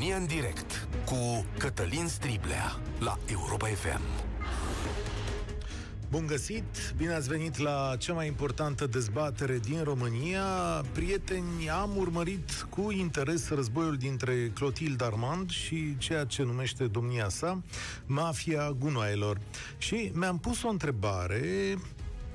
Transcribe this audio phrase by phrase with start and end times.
[0.00, 4.00] România în direct cu Cătălin Striblea la Europa FM.
[6.10, 6.94] Bun găsit!
[6.96, 10.44] Bine ați venit la cea mai importantă dezbatere din România.
[10.92, 17.62] Prieteni, am urmărit cu interes războiul dintre Clotilde Armand și ceea ce numește domnia sa
[18.06, 19.40] mafia gunoaielor.
[19.78, 21.78] Și mi-am pus o întrebare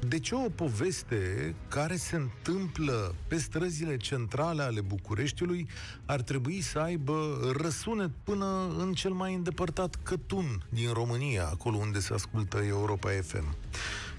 [0.07, 5.67] de ce o poveste care se întâmplă pe străzile centrale ale Bucureștiului
[6.05, 11.99] ar trebui să aibă răsunet până în cel mai îndepărtat cătun din România, acolo unde
[11.99, 13.55] se ascultă Europa FM?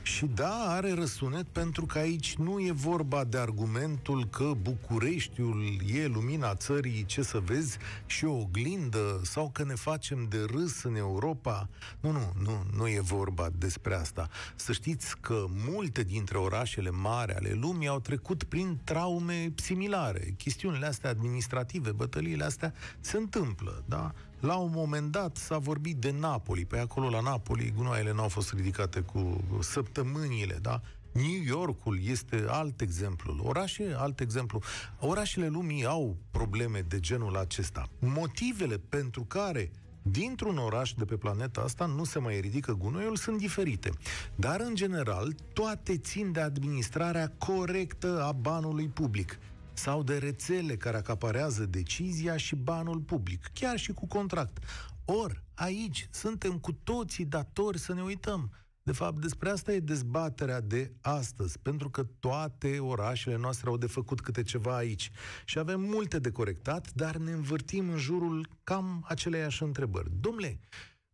[0.06, 6.06] Și da, are răsunet pentru că aici nu e vorba de argumentul că Bucureștiul e
[6.06, 10.96] lumina țării, ce să vezi, și o oglindă, sau că ne facem de râs în
[10.96, 11.68] Europa.
[12.00, 14.28] Nu, nu, nu, nu e vorba despre asta.
[14.54, 20.34] Să știți că multe dintre orașele mari ale lumii au trecut prin traume similare.
[20.36, 24.12] Chestiunile astea administrative, bătăliile astea se întâmplă, da?
[24.40, 26.64] La un moment dat s-a vorbit de Napoli.
[26.64, 30.80] Pe acolo, la Napoli, gunoaiele n-au fost ridicate cu săptămânile, da?
[31.12, 33.40] New Yorkul este alt exemplu.
[33.42, 34.60] Orașe, alt exemplu.
[34.98, 37.88] Orașele lumii au probleme de genul acesta.
[37.98, 39.70] Motivele pentru care
[40.02, 43.90] dintr-un oraș de pe planeta asta nu se mai ridică gunoiul sunt diferite.
[44.34, 49.38] Dar, în general, toate țin de administrarea corectă a banului public
[49.78, 54.58] sau de rețele care acaparează decizia și banul public, chiar și cu contract.
[55.04, 58.50] Or, aici suntem cu toții datori să ne uităm.
[58.82, 63.86] De fapt, despre asta e dezbaterea de astăzi, pentru că toate orașele noastre au de
[63.86, 65.10] făcut câte ceva aici.
[65.44, 70.10] Și avem multe de corectat, dar ne învârtim în jurul cam aceleiași întrebări.
[70.20, 70.60] Domnule,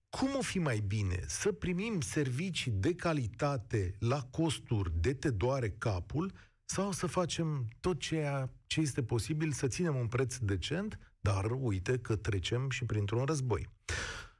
[0.08, 5.70] cum o fi mai bine să primim servicii de calitate la costuri de te doare
[5.70, 6.32] capul
[6.72, 11.98] sau să facem tot ceea ce este posibil să ținem un preț decent, dar uite
[11.98, 13.68] că trecem și printr-un război.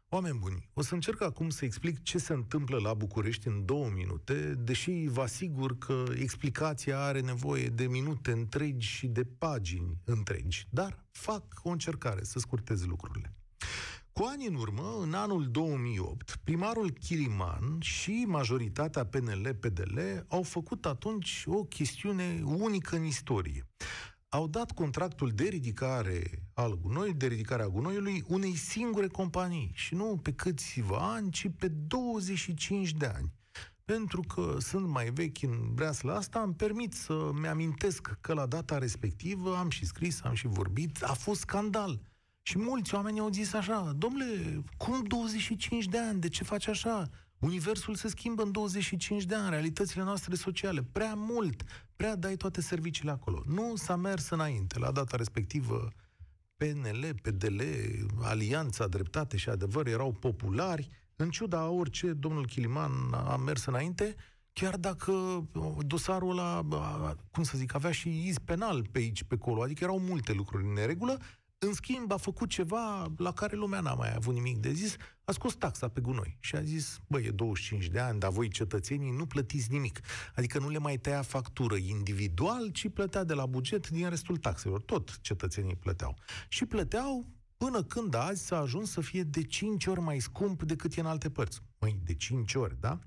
[0.08, 3.88] Oameni buni, o să încerc acum să explic ce se întâmplă la București în două
[3.88, 10.66] minute, deși vă asigur că explicația are nevoie de minute întregi și de pagini întregi.
[10.70, 13.34] Dar fac o încercare să scurtez lucrurile.
[14.12, 21.44] Cu ani în urmă, în anul 2008, primarul Chiliman și majoritatea PNL-PDL au făcut atunci
[21.46, 23.66] o chestiune unică în istorie.
[24.28, 29.94] Au dat contractul de ridicare al gunoiului, de ridicare a gunoiului unei singure companii și
[29.94, 33.32] nu pe câțiva ani, ci pe 25 de ani.
[33.84, 38.78] Pentru că sunt mai vechi în breasla asta, îmi permit să-mi amintesc că la data
[38.78, 42.00] respectivă am și scris, am și vorbit, a fost scandal
[42.42, 47.08] și mulți oameni au zis așa, domnule, cum 25 de ani, de ce faci așa?
[47.38, 51.62] Universul se schimbă în 25 de ani, realitățile noastre sociale, prea mult,
[51.96, 53.42] prea dai toate serviciile acolo.
[53.46, 54.78] Nu s-a mers înainte.
[54.78, 55.88] La data respectivă,
[56.56, 57.60] PNL, PDL,
[58.20, 64.14] Alianța, Dreptate și Adevăr erau populari, în ciuda orice, domnul Chiliman a mers înainte,
[64.52, 65.12] chiar dacă
[65.86, 66.66] dosarul ăla,
[67.30, 70.64] cum să zic, avea și iz penal pe aici, pe acolo, adică erau multe lucruri
[70.64, 71.18] în neregulă,
[71.66, 75.32] în schimb, a făcut ceva la care lumea n-a mai avut nimic de zis, a
[75.32, 79.10] scos taxa pe gunoi și a zis, băi, e 25 de ani, dar voi cetățenii
[79.10, 80.00] nu plătiți nimic.
[80.34, 84.82] Adică nu le mai tăia factură individual, ci plătea de la buget din restul taxelor.
[84.82, 86.16] Tot cetățenii plăteau.
[86.48, 90.96] Și plăteau până când azi s-a ajuns să fie de 5 ori mai scump decât
[90.96, 91.60] e în alte părți.
[91.80, 92.98] Măi, de 5 ori, da?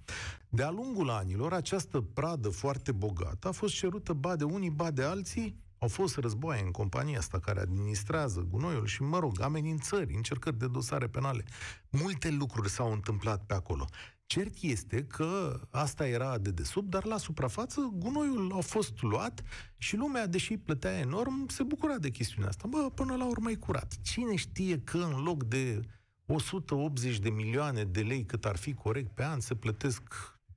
[0.49, 5.03] De-a lungul anilor, această pradă foarte bogată a fost cerută ba de unii, ba de
[5.03, 10.57] alții, au fost războaie în compania asta care administrează gunoiul și, mă rog, amenințări, încercări
[10.57, 11.43] de dosare penale.
[11.89, 13.85] Multe lucruri s-au întâmplat pe acolo.
[14.25, 19.43] Cert este că asta era de desubt, dar la suprafață gunoiul a fost luat
[19.77, 22.67] și lumea, deși plătea enorm, se bucura de chestiunea asta.
[22.67, 23.93] Bă, până la urmă e curat.
[24.01, 25.79] Cine știe că în loc de
[26.25, 30.03] 180 de milioane de lei cât ar fi corect pe an, se plătesc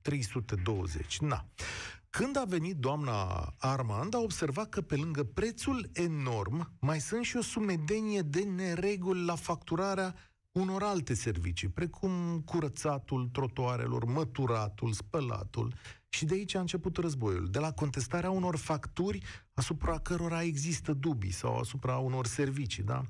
[0.01, 1.19] 320.
[1.19, 1.45] Na.
[2.09, 7.37] Când a venit doamna Armand, a observat că pe lângă prețul enorm, mai sunt și
[7.37, 10.15] o sumedenie de nereguli la facturarea
[10.51, 15.73] unor alte servicii, precum curățatul trotuarelor, măturatul, spălatul.
[16.09, 19.23] Și de aici a început războiul, de la contestarea unor facturi
[19.53, 22.83] asupra cărora există dubii sau asupra unor servicii.
[22.83, 23.01] Da?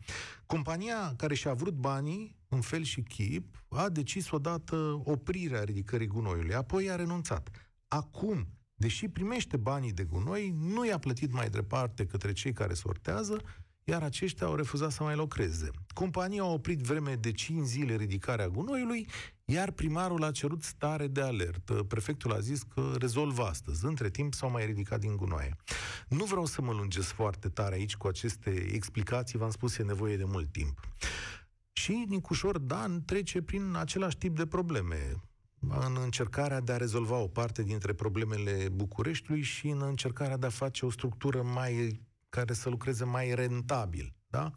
[0.45, 6.53] Compania care și-a vrut banii, în fel și chip, a decis odată oprirea ridicării gunoiului,
[6.53, 7.49] apoi a renunțat.
[7.87, 8.47] Acum,
[8.79, 13.41] deși primește banii de gunoi, nu i-a plătit mai departe către cei care sortează,
[13.83, 15.69] iar aceștia au refuzat să mai lucreze.
[15.93, 19.07] Compania a oprit vreme de 5 zile ridicarea gunoiului,
[19.45, 21.73] iar primarul a cerut stare de alertă.
[21.73, 23.85] Prefectul a zis că rezolvă astăzi.
[23.85, 25.55] Între timp s-au mai ridicat din gunoaie.
[26.07, 30.17] Nu vreau să mă lungesc foarte tare aici cu aceste explicații, v-am spus, e nevoie
[30.17, 30.79] de mult timp.
[31.71, 35.28] Și Nicușor Dan trece prin același tip de probleme
[35.59, 40.49] în încercarea de a rezolva o parte dintre problemele Bucureștiului și în încercarea de a
[40.49, 44.13] face o structură mai care să lucreze mai rentabil.
[44.27, 44.51] Da?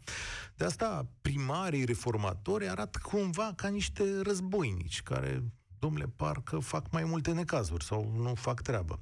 [0.55, 5.43] De asta primarii reformatori arată cumva ca niște războinici care,
[5.79, 8.97] domnule, parcă fac mai multe necazuri sau nu fac treabă.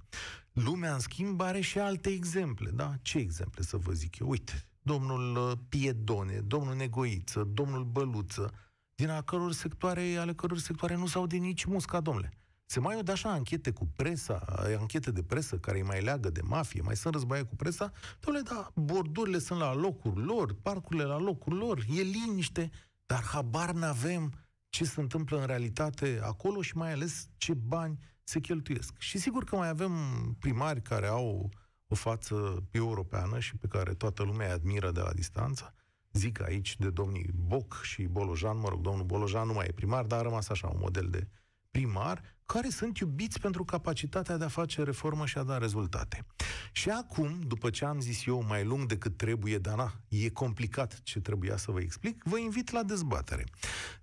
[0.51, 2.69] Lumea, în schimb, are și alte exemple.
[2.74, 2.94] Da?
[3.01, 4.30] Ce exemple să vă zic eu?
[4.30, 8.53] Uite, domnul uh, Piedone, domnul Negoiță, domnul Băluță,
[9.01, 12.31] din a căror sectoare, ale căror sectoare nu s-au de nici musca, domnule.
[12.65, 14.45] Se mai aud așa anchete cu presa,
[14.80, 18.45] anchete de presă care îi mai leagă de mafie, mai sunt războaie cu presa, domnule,
[18.50, 22.69] da, bordurile sunt la locul lor, parcurile la locul lor, e liniște,
[23.06, 24.33] dar habar n-avem
[24.69, 28.94] ce se întâmplă în realitate acolo și mai ales ce bani se cheltuiesc.
[28.98, 29.94] Și sigur că mai avem
[30.39, 31.50] primari care au
[31.88, 35.74] o față europeană și pe care toată lumea îi admiră de la distanță.
[36.12, 40.06] Zic aici de domnii Boc și Bolojan, mă rog, domnul Bolojan nu mai e primar,
[40.06, 41.28] dar a rămas așa un model de
[41.72, 46.25] primar, care sunt iubiți pentru capacitatea de a face reformă și a da rezultate.
[46.72, 51.00] Și acum, după ce am zis eu mai lung decât trebuie, dar na, e complicat
[51.04, 53.44] ce trebuia să vă explic, vă invit la dezbatere.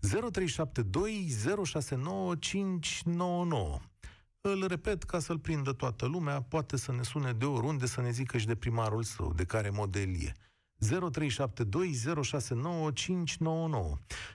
[0.01, 1.29] 0372
[1.65, 3.79] 069 599
[4.41, 8.11] îl repet ca să-l prindă toată lumea, poate să ne sune de oriunde să ne
[8.11, 10.33] zică și de primarul său, de care model e.
[10.87, 10.87] 0372069599.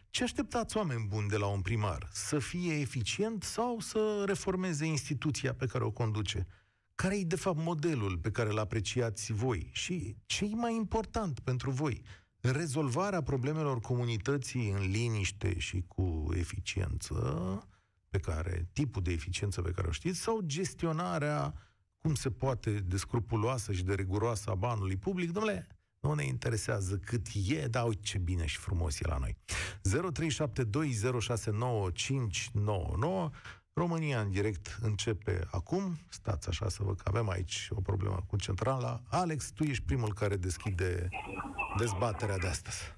[0.09, 2.09] Ce așteptați oameni buni de la un primar?
[2.11, 6.47] Să fie eficient sau să reformeze instituția pe care o conduce?
[6.95, 9.69] Care e de fapt modelul pe care îl apreciați voi?
[9.71, 12.01] Și ce e mai important pentru voi?
[12.39, 17.17] Rezolvarea problemelor comunității în liniște și cu eficiență,
[18.09, 21.53] pe care, tipul de eficiență pe care o știți, sau gestionarea
[21.97, 25.67] cum se poate de scrupuloasă și de riguroasă a banului public, domnule,
[26.03, 29.37] nu ne interesează cât e, dar uite ce bine și frumos e la noi.
[33.27, 33.31] 0372069599
[33.73, 35.97] România în direct începe acum.
[36.09, 39.01] Stați așa să văd că avem aici o problemă cu centrala.
[39.09, 41.09] Alex, tu ești primul care deschide
[41.77, 42.95] dezbaterea de astăzi.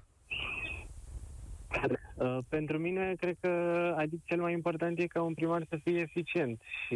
[2.14, 3.48] Uh, pentru mine, cred că
[3.96, 6.94] adică cel mai important e ca un primar să fie eficient și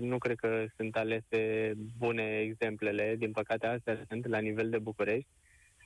[0.00, 5.28] nu cred că sunt alese bune exemplele, din păcate astea sunt la nivel de București,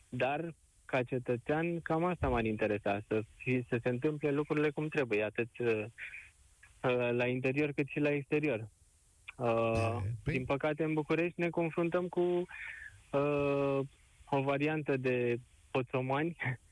[0.08, 0.54] dar
[0.84, 5.58] ca cetățean cam asta m-ar interesa, să, fi, să se întâmple lucrurile cum trebuie, atât
[5.58, 5.84] uh,
[6.82, 8.68] uh la interior cât și la exterior.
[9.36, 10.34] Uh, păi...
[10.34, 13.78] Din păcate, în București ne confruntăm cu uh,
[14.24, 15.36] o variantă de
[15.70, 16.52] poțomani Uh,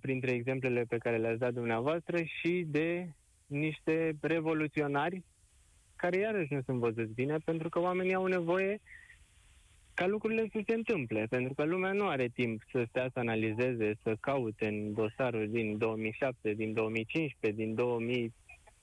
[0.00, 3.08] printre exemplele pe care le-ați dat dumneavoastră, și de
[3.46, 5.22] niște revoluționari
[5.96, 8.80] care iarăși nu sunt văzuți bine, pentru că oamenii au nevoie
[9.94, 13.98] ca lucrurile să se întâmple, pentru că lumea nu are timp să stea să analizeze,
[14.02, 18.32] să caute în dosarul din 2007, din 2015, din 2000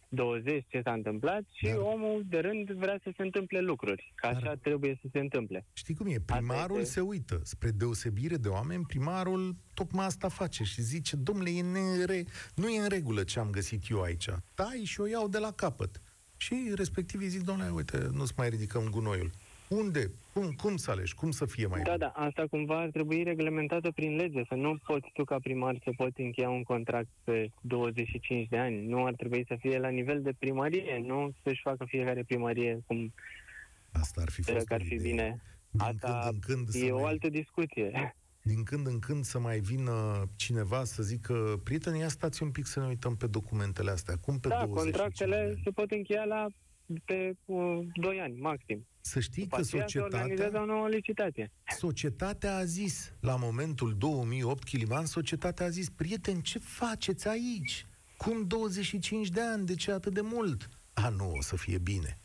[0.09, 1.77] 20 ce s-a întâmplat și Dar...
[1.77, 4.57] omul de rând vrea să se întâmple lucruri, că așa Dar...
[4.61, 5.65] trebuie să se întâmple.
[5.73, 6.19] Știi cum e?
[6.25, 6.91] Primarul este...
[6.91, 7.39] se uită.
[7.43, 12.25] Spre deosebire de oameni, primarul tocmai asta face și zice, domnule, e nere...
[12.55, 14.29] nu e în regulă ce am găsit eu aici.
[14.53, 16.01] Tai și o iau de la capăt.
[16.37, 19.31] Și respectivii zic, domnule, uite, nu-ți mai ridicăm gunoiul.
[19.69, 20.11] Unde?
[20.33, 21.15] Cum, cum să alegi?
[21.15, 21.99] Cum să fie mai Da, bun?
[21.99, 25.91] da, asta cumva ar trebui reglementată prin lege, să nu poți tu ca primar să
[25.95, 28.87] poți încheia un contract pe 25 de ani.
[28.87, 33.13] Nu ar trebui să fie la nivel de primărie, nu să-și facă fiecare primărie cum
[33.91, 35.41] Asta ar fi fost că ar fi bine.
[35.71, 37.11] Din asta când în când e o mai...
[37.11, 38.15] altă discuție.
[38.41, 42.65] Din când în când să mai vină cineva să zică prieteni, ia stați un pic
[42.65, 44.15] să ne uităm pe documentele astea.
[44.21, 46.47] Cum pe da, contractele se pot încheia la
[47.05, 48.85] pe uh, 2 ani, maxim.
[49.07, 50.61] Să știi După că societatea...
[50.61, 51.51] o nouă licitație.
[51.77, 57.85] Societatea a zis, la momentul 2008, Chiliman, societatea a zis, prieteni, ce faceți aici?
[58.17, 59.65] Cum 25 de ani?
[59.65, 60.69] De ce atât de mult?
[60.93, 62.17] A, nu, o să fie bine.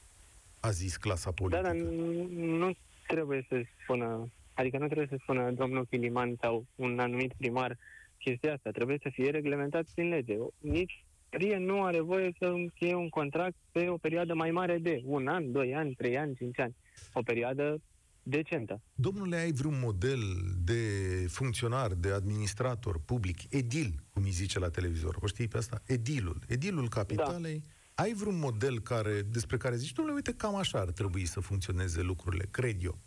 [0.61, 1.63] A zis clasa politică.
[1.63, 6.99] Da, dar nu trebuie să spună, adică nu trebuie să spună domnul Chiliman sau un
[6.99, 7.79] anumit primar
[8.19, 8.71] chestia asta.
[8.71, 10.37] Trebuie să fie reglementat prin lege.
[10.59, 15.03] Nici primărie nu are voie să încheie un contract pe o perioadă mai mare de
[15.05, 16.77] un an, doi ani, trei ani, cinci ani.
[17.13, 17.81] O perioadă
[18.23, 18.81] decentă.
[18.95, 20.21] Domnule, ai vreun model
[20.65, 20.81] de
[21.29, 25.83] funcționar, de administrator public, edil, cum îi zice la televizor, o știi pe asta?
[25.87, 27.63] Edilul, edilul capitalei.
[27.65, 28.03] Da.
[28.03, 32.03] Ai vreun model care, despre care zici, domnule, uite, cam așa ar trebui să funcționeze
[32.03, 32.99] lucrurile, cred eu.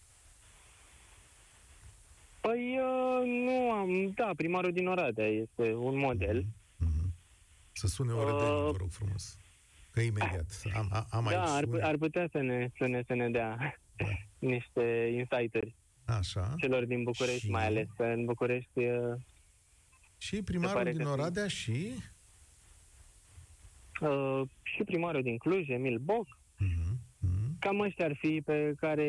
[2.42, 6.42] Păi, uh, nu am, da, primarul din Oradea este un model.
[6.42, 6.65] Mm-hmm
[7.76, 9.38] să sune o uh, vă rog frumos.
[9.92, 10.62] Că imediat.
[10.74, 13.58] Am, am da, ar, ar putea să ne, să ne, să ne dea.
[13.58, 13.74] da.
[14.40, 16.54] niște insighturi Așa.
[16.58, 17.50] celor din București, și...
[17.50, 18.82] mai ales că în București...
[20.18, 21.94] Și primarul din Oradea și...
[24.02, 26.28] Uh, și primarul din Cluj, Emil Boc.
[26.28, 26.94] Uh-huh.
[26.96, 27.60] Uh-huh.
[27.60, 29.08] Cam ăștia ar fi pe care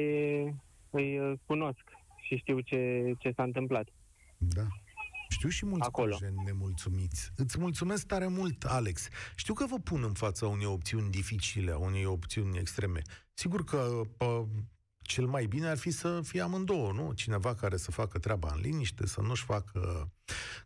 [0.91, 1.83] îi uh, cunosc
[2.23, 3.89] și știu ce, ce s-a întâmplat.
[4.39, 4.67] Da.
[5.37, 6.19] Știu și mulți Acolo.
[6.45, 7.33] nemulțumiți.
[7.37, 9.09] Îți mulțumesc tare mult, Alex.
[9.35, 13.03] Știu că vă pun în fața unei opțiuni dificile, unei opțiuni extreme.
[13.35, 14.47] Sigur că pă,
[15.03, 17.13] cel mai bine ar fi să fie amândouă, nu?
[17.13, 20.11] Cineva care să facă treaba în liniște, să nu-și facă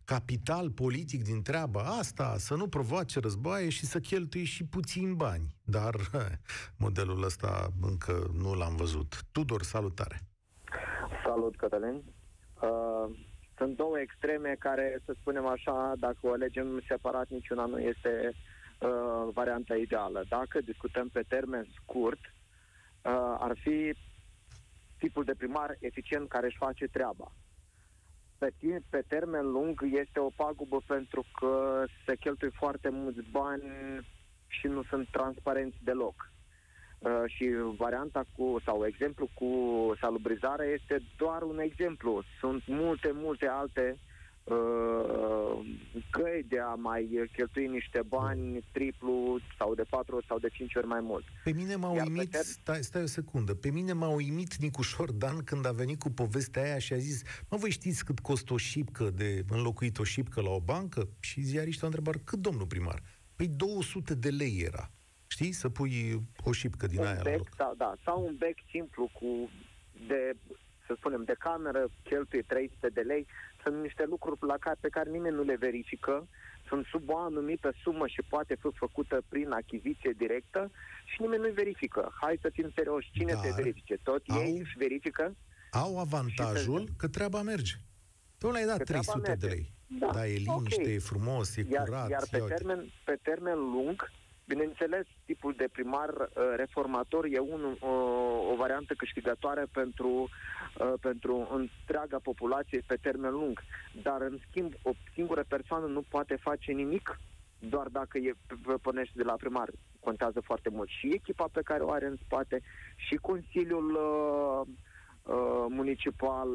[0.05, 5.57] capital politic din treaba asta, să nu provoace războaie și să cheltuie și puțin bani.
[5.63, 5.95] Dar
[6.85, 9.25] modelul ăsta încă nu l-am văzut.
[9.33, 10.21] Tudor, salutare!
[11.25, 12.03] Salut, Cătălin!
[12.63, 13.29] Uh,
[13.61, 19.29] sunt două extreme care, să spunem așa, dacă o alegem separat, niciuna nu este uh,
[19.33, 20.25] varianta ideală.
[20.29, 23.95] Dacă discutăm pe termen scurt, uh, ar fi
[24.99, 27.33] tipul de primar eficient care își face treaba.
[28.39, 28.53] Pe,
[28.91, 33.63] pe termen lung este o pagubă pentru că se cheltuie foarte mulți bani
[34.47, 36.30] și nu sunt transparenți deloc.
[37.01, 39.51] Uh, și varianta cu, sau exemplu cu
[40.01, 42.23] salubrizarea este doar un exemplu.
[42.41, 43.99] Sunt multe, multe alte
[44.45, 45.67] uh,
[46.11, 50.87] căi de a mai cheltui niște bani triplu sau de patru sau de cinci ori
[50.87, 51.25] mai mult.
[51.45, 52.41] Pe mine m-a Iar uimit, ter...
[52.41, 56.63] stai, stai o secundă, pe mine m-a uimit Nicușor Dan când a venit cu povestea
[56.63, 60.41] aia și a zis, mă, voi știți cât costă o șipcă de înlocuit o șipcă
[60.41, 61.09] la o bancă?
[61.21, 63.03] Și ziariștii au întrebat, cât domnul primar?
[63.37, 64.91] Păi 200 de lei era.
[65.31, 65.53] Știi?
[65.53, 67.49] Să pui o șipcă din un aia bec, la loc.
[67.57, 69.51] Sau, da, sau un bec simplu cu
[70.07, 70.33] de,
[70.87, 73.27] să spunem, de cameră, cheltuie 300 de lei.
[73.63, 76.29] Sunt niște lucruri la care, pe care nimeni nu le verifică.
[76.69, 80.71] Sunt sub o anumită sumă și poate fi făcută prin achiziție directă
[81.05, 82.13] și nimeni nu verifică.
[82.21, 83.11] Hai să fim serioși.
[83.13, 83.97] Cine Dar te verifice?
[84.03, 85.37] Tot au, ei își verifică?
[85.71, 87.75] Au avantajul că treaba merge.
[88.39, 89.73] Tu l-ai dat 300 de lei.
[89.99, 90.95] Da, da e liniște, okay.
[90.95, 92.09] e frumos, e iar, curat.
[92.09, 94.11] Iar pe termen, pe termen lung,
[94.53, 97.95] Bineînțeles, tipul de primar uh, reformator e un, o,
[98.53, 103.63] o variantă câștigătoare pentru, uh, pentru întreaga populație pe termen lung.
[104.03, 107.19] Dar, în schimb, o singură persoană nu poate face nimic
[107.59, 108.33] doar dacă e
[108.83, 109.69] pornește de la primar.
[110.01, 112.61] Contează foarte mult și echipa pe care o are în spate,
[112.97, 114.67] și Consiliul uh,
[115.35, 116.49] uh, Municipal,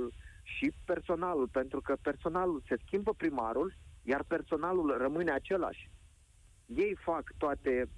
[0.43, 3.73] și personalul, pentru că personalul se schimbă primarul,
[4.03, 5.89] iar personalul rămâne același
[6.65, 7.89] ei fac toate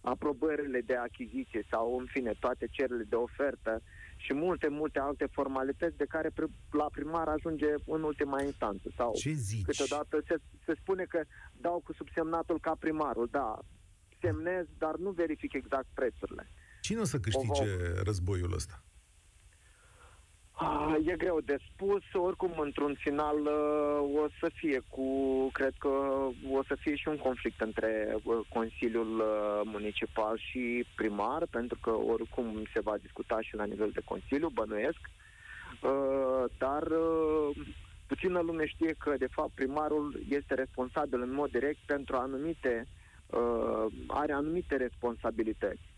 [0.00, 3.82] aprobările de achiziție sau, în fine, toate cererile de ofertă
[4.16, 6.30] și multe, multe alte formalități de care
[6.70, 8.88] la primar ajunge în ultima instanță.
[8.96, 9.64] Sau Ce zici?
[9.64, 13.28] câteodată se, se spune că dau cu subsemnatul ca primarul.
[13.30, 13.58] Da,
[14.20, 16.50] semnez, dar nu verific exact prețurile.
[16.80, 18.84] Cine o să câștige o, războiul ăsta?
[20.56, 25.06] Ah, e greu de spus, oricum într-un final uh, o să fie cu,
[25.52, 25.88] cred că
[26.50, 31.90] o să fie și un conflict între uh, Consiliul uh, Municipal și primar, pentru că
[31.90, 35.00] oricum se va discuta și la nivel de Consiliu, bănuiesc,
[36.58, 36.88] dar
[38.06, 42.86] puțină lume știe că de fapt primarul este responsabil în mod direct pentru anumite,
[44.06, 45.93] are anumite responsabilități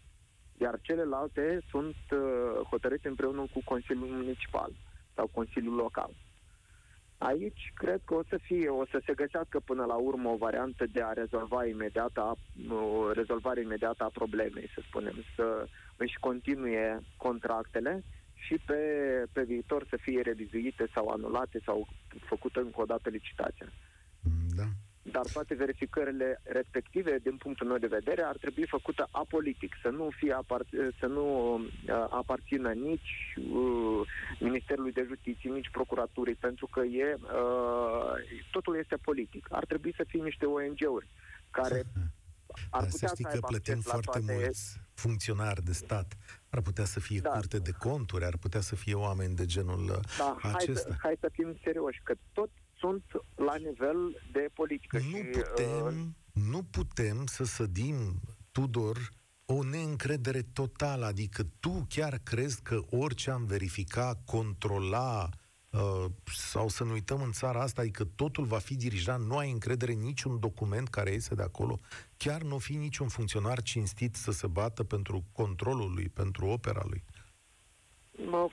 [0.61, 2.21] iar celelalte sunt uh,
[2.71, 4.71] hotărâte împreună cu Consiliul Municipal
[5.15, 6.11] sau Consiliul Local.
[7.19, 10.87] Aici cred că o să fie, o să se găsească până la urmă o variantă
[10.93, 12.35] de a rezolva imediat a,
[12.75, 18.81] o rezolvare imediată a problemei, să spunem, să își continue contractele și pe,
[19.33, 21.89] pe viitor să fie revizuite sau anulate sau
[22.21, 23.67] făcută încă o dată licitația.
[24.57, 24.65] Da
[25.11, 30.09] dar toate verificările respective, din punctul meu de vedere, ar trebui făcută apolitic, să nu
[30.17, 34.01] fie apart- să nu uh, aparțină nici uh,
[34.39, 38.13] Ministerului de Justiție, nici Procuraturii, pentru că e uh,
[38.51, 39.47] totul este politic.
[39.51, 41.07] Ar trebui să fie niște ONG-uri
[41.51, 41.83] care
[42.71, 44.33] ar Dar putea să știi să că plătim foarte toate...
[44.33, 46.17] mulți funcționari de stat.
[46.51, 47.31] Ar putea să fie da.
[47.31, 50.49] curte de conturi, ar putea să fie oameni de genul da, acesta.
[50.49, 53.05] Hai să, hai să fim serioși, că tot sunt
[53.35, 54.99] la nivel de politică.
[54.99, 56.43] Nu și, putem, uh...
[56.51, 58.21] nu putem să sădim,
[58.53, 58.99] Tudor,
[59.47, 61.05] o neîncredere totală.
[61.05, 65.29] Adică tu chiar crezi că orice am verifica, controla,
[65.71, 66.05] uh,
[66.35, 69.93] sau să nu uităm în țara asta, adică totul va fi dirijat, nu ai încredere
[69.93, 71.79] în niciun document care iese de acolo,
[72.17, 77.05] chiar nu fi niciun funcționar cinstit să se bată pentru controlul lui, pentru opera lui.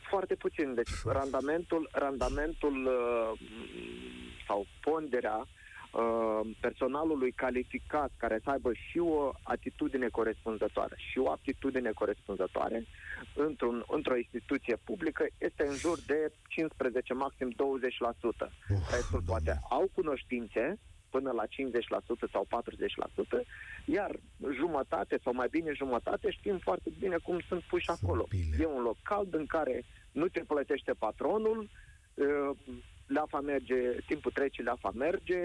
[0.09, 0.73] Foarte puțin.
[0.73, 3.39] Deci randamentul, randamentul uh,
[4.47, 5.37] sau ponderea
[5.91, 12.85] uh, personalului calificat care să aibă și o atitudine corespunzătoare și o aptitudine corespunzătoare
[13.35, 17.55] într-un, într-o instituție publică este în jur de 15, maxim 20%.
[18.91, 20.79] Restul poate au cunoștințe,
[21.15, 22.47] până la 50% sau
[23.41, 23.45] 40%,
[23.85, 24.11] iar
[24.61, 28.25] jumătate sau mai bine jumătate știm foarte bine cum sunt puși sunt acolo.
[28.29, 28.55] Bine.
[28.59, 31.59] E un loc cald în care nu te plătește patronul,
[32.13, 32.49] uh,
[33.07, 35.41] leafa merge, timpul trece, leafa merge.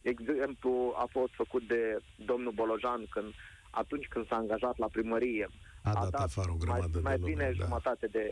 [0.00, 1.82] Exemplu a fost făcut de
[2.30, 3.30] domnul Bolojan când
[3.70, 5.48] atunci când s-a angajat la primărie.
[5.82, 7.64] A, a dat, dat afară o grămadă mai, de mai bine da.
[7.64, 8.30] jumătate de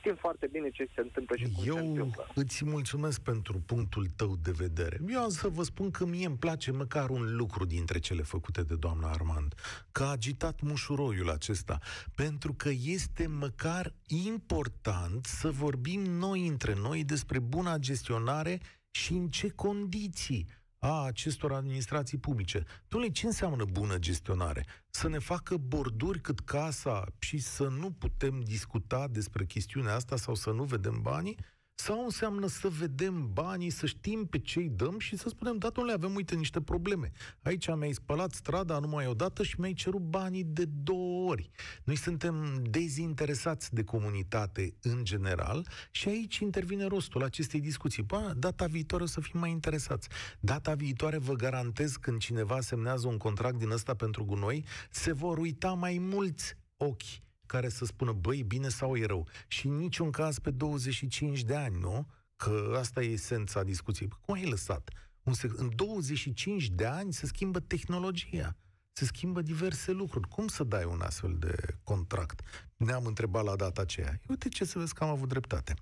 [0.00, 2.26] știm foarte bine ce se întâmplă și cum Eu se întâmplă.
[2.34, 5.00] îți mulțumesc pentru punctul tău de vedere.
[5.08, 8.62] Eu am să vă spun că mie îmi place măcar un lucru dintre cele făcute
[8.62, 9.54] de doamna Armand,
[9.92, 11.78] că a agitat mușuroiul acesta,
[12.14, 19.28] pentru că este măcar important să vorbim noi între noi despre buna gestionare și în
[19.28, 20.46] ce condiții
[20.80, 22.62] a acestor administrații publice.
[22.62, 24.66] Dom'le, ce înseamnă bună gestionare?
[24.90, 30.34] Să ne facă borduri cât casa și să nu putem discuta despre chestiunea asta sau
[30.34, 31.36] să nu vedem banii?
[31.82, 35.68] Sau înseamnă să vedem banii, să știm pe ce îi dăm și să spunem, da,
[35.68, 37.10] domnule, avem, uite, niște probleme.
[37.42, 41.50] Aici mi-ai spălat strada numai o dată și mi-ai cerut banii de două ori.
[41.84, 48.02] Noi suntem dezinteresați de comunitate în general și aici intervine rostul acestei discuții.
[48.02, 50.08] Bă, data viitoare o să fim mai interesați.
[50.40, 55.38] Data viitoare vă garantez când cineva semnează un contract din ăsta pentru gunoi, se vor
[55.38, 59.26] uita mai mulți ochi care să spună, băi, bine sau e rău.
[59.48, 62.06] Și în niciun caz pe 25 de ani, nu?
[62.36, 64.08] Că asta e esența discuției.
[64.08, 64.90] Cum ai lăsat?
[65.22, 68.56] Un sec- în 25 de ani se schimbă tehnologia,
[68.92, 70.28] se schimbă diverse lucruri.
[70.28, 72.40] Cum să dai un astfel de contract?
[72.76, 74.20] Ne-am întrebat la data aceea.
[74.28, 75.74] Uite ce să vezi că am avut dreptate.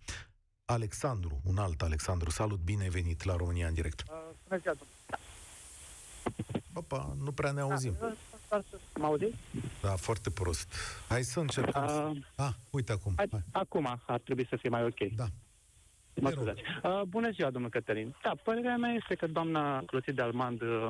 [0.65, 4.01] Alexandru, un alt Alexandru, salut, bine ai venit la România în direct.
[4.01, 4.75] Uh, bună ziua,
[6.73, 7.97] Opa, nu prea ne auzim.
[8.01, 8.15] Da,
[8.95, 9.35] Mă auzi?
[9.83, 10.75] Da, foarte prost.
[11.09, 11.85] Hai să încercăm.
[11.85, 13.13] Uh, ah, uite acum.
[13.17, 13.29] Hai.
[13.53, 15.13] Acum ar trebui să fie mai ok.
[15.17, 15.25] Da.
[16.21, 16.63] Mă scuzați.
[16.83, 18.15] Uh, bună ziua, domnul Cătălin.
[18.23, 20.89] Da, părerea mea este că doamna Clotilde Almand uh,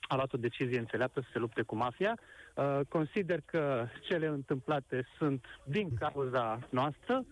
[0.00, 2.18] a luat o decizie înțeleaptă să se lupte cu mafia.
[2.54, 7.24] Uh, consider că cele întâmplate sunt din cauza noastră.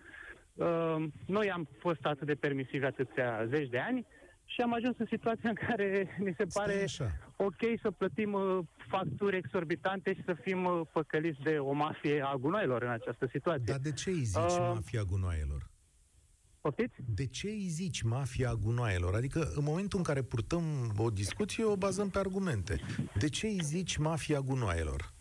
[0.53, 4.05] Uh, noi am fost atât de permisivi atâția zeci de ani
[4.53, 6.85] și am ajuns în situația în care mi se pare
[7.35, 12.35] ok să plătim uh, facturi exorbitante și să fim uh, păcăliți de o mafie a
[12.35, 13.63] gunoaielor în această situație.
[13.65, 15.69] Dar de ce îi zici uh, mafia gunoaielor?
[16.61, 16.95] Poftiți?
[17.15, 19.15] De ce îi zici mafia gunoaielor?
[19.15, 20.63] Adică în momentul în care purtăm
[20.97, 22.79] o discuție, o bazăm pe argumente.
[23.17, 25.13] De ce îi zici mafia gunoaielor?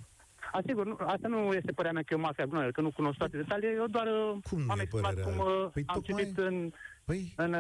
[0.52, 3.18] Asigur, nu, asta nu este părerea mea că e o mafia gunoaielor, că nu cunosc
[3.18, 6.72] toate detaliile, eu doar uh, cum am exprimat cum păi am citit în,
[7.04, 7.32] păi?
[7.36, 7.54] în,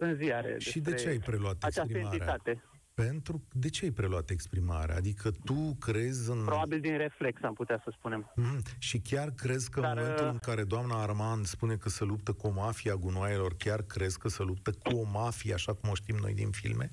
[0.00, 0.58] în ziare.
[0.58, 2.10] Și de ce ai preluat exprimarea?
[2.12, 2.62] Entitate.
[2.94, 4.96] Pentru de ce ai preluat exprimarea?
[4.96, 6.44] Adică tu crezi în...
[6.44, 8.32] Probabil din reflex, am putea să spunem.
[8.34, 11.88] Mm, și chiar crezi că Dar, în momentul uh, în care doamna Armand spune că
[11.88, 15.74] se luptă cu o mafia gunoaielor, chiar crezi că se luptă cu o mafie, așa
[15.74, 16.90] cum o știm noi din filme?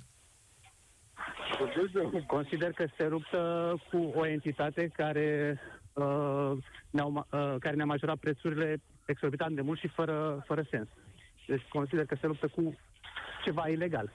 [2.27, 5.59] Consider că se luptă cu o entitate care,
[5.93, 6.51] uh,
[6.89, 10.87] ne-au, uh, care ne-a majorat prețurile exorbitant de mult și fără, fără sens.
[11.47, 12.77] Deci consider că se luptă cu
[13.43, 14.13] ceva ilegal.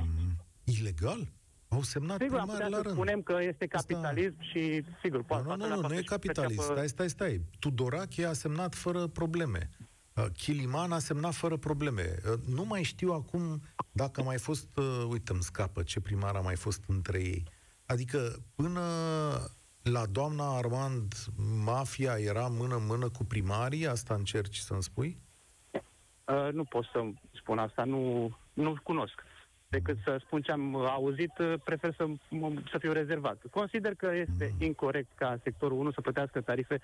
[0.00, 0.36] Mm.
[0.64, 1.28] Ilegal?
[1.68, 2.94] Au semnat sigur, primari la rând.
[2.94, 4.50] spunem că este capitalism Asta...
[4.50, 5.48] și, sigur, poate...
[5.48, 6.62] Nu, nu, nu, nu, nu e capitalism.
[6.62, 7.40] Stai, stai, stai.
[7.58, 9.70] Tudorache a semnat fără probleme.
[10.14, 12.16] Uh, Chiliman a semnat fără probleme.
[12.26, 16.34] Uh, nu mai știu acum dacă a mai fost, uh, uite, îmi scapă ce primar
[16.34, 17.44] a mai fost între ei.
[17.86, 18.80] Adică până
[19.82, 21.14] la doamna Armand,
[21.64, 23.86] mafia era mână-mână cu primarii?
[23.86, 25.18] Asta încerci să-mi spui?
[26.30, 29.22] Uh, nu pot să spun asta, nu, nu cunosc.
[29.68, 32.06] Decât să spun ce am auzit, uh, prefer să,
[32.70, 33.42] să fiu rezervat.
[33.50, 34.66] Consider că este mm.
[34.66, 36.80] incorrect ca sectorul 1 să plătească tarife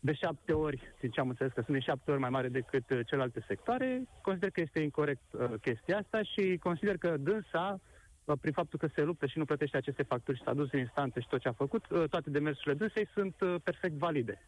[0.00, 2.90] de șapte ori, din ce am înțeles că sunt de șapte ori mai mare decât
[2.90, 4.02] uh, celelalte sectoare.
[4.22, 7.80] Consider că este incorrect uh, chestia asta și consider că dânsa,
[8.24, 10.78] uh, prin faptul că se luptă și nu plătește aceste facturi și s-a dus în
[10.78, 14.42] instanță și tot ce a făcut, uh, toate demersurile dânsei sunt uh, perfect valide.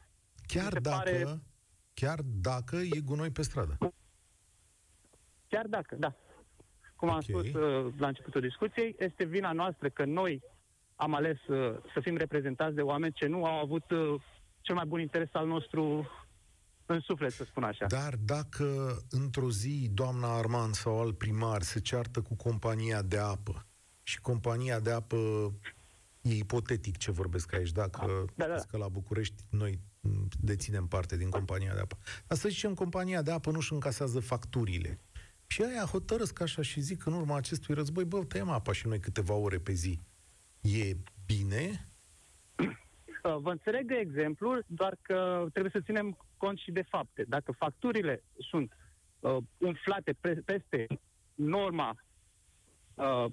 [0.46, 1.24] Chiar dacă, pare...
[1.94, 3.76] chiar dacă e gunoi pe stradă.
[5.54, 6.14] Chiar dacă, da.
[6.96, 7.14] Cum okay.
[7.14, 10.42] am spus uh, la începutul discuției, este vina noastră că noi
[10.96, 14.20] am ales uh, să fim reprezentați de oameni ce nu au avut uh,
[14.60, 16.08] cel mai bun interes al nostru
[16.86, 17.86] în suflet, să spun așa.
[17.86, 23.66] Dar dacă într-o zi doamna Arman sau alt primar se ceartă cu compania de apă
[24.02, 25.16] și compania de apă
[26.20, 28.54] e ipotetic ce vorbesc aici, dacă da, da.
[28.70, 29.80] că la București noi
[30.40, 31.98] deținem parte din compania de apă.
[32.26, 35.00] Dar să zicem, compania de apă nu-și încasează facturile
[35.54, 39.00] Și aia hotărăsc așa și zic în urma acestui război, bă, tăiem apa și noi
[39.00, 40.00] câteva ore pe zi.
[40.60, 41.64] E bine?
[43.24, 47.24] Uh, vă înțeleg de exemplu, doar că trebuie să ținem cont și de fapte.
[47.28, 48.72] Dacă facturile sunt
[49.20, 50.86] uh, umflate pre- peste
[51.34, 51.96] norma
[52.94, 53.26] uh,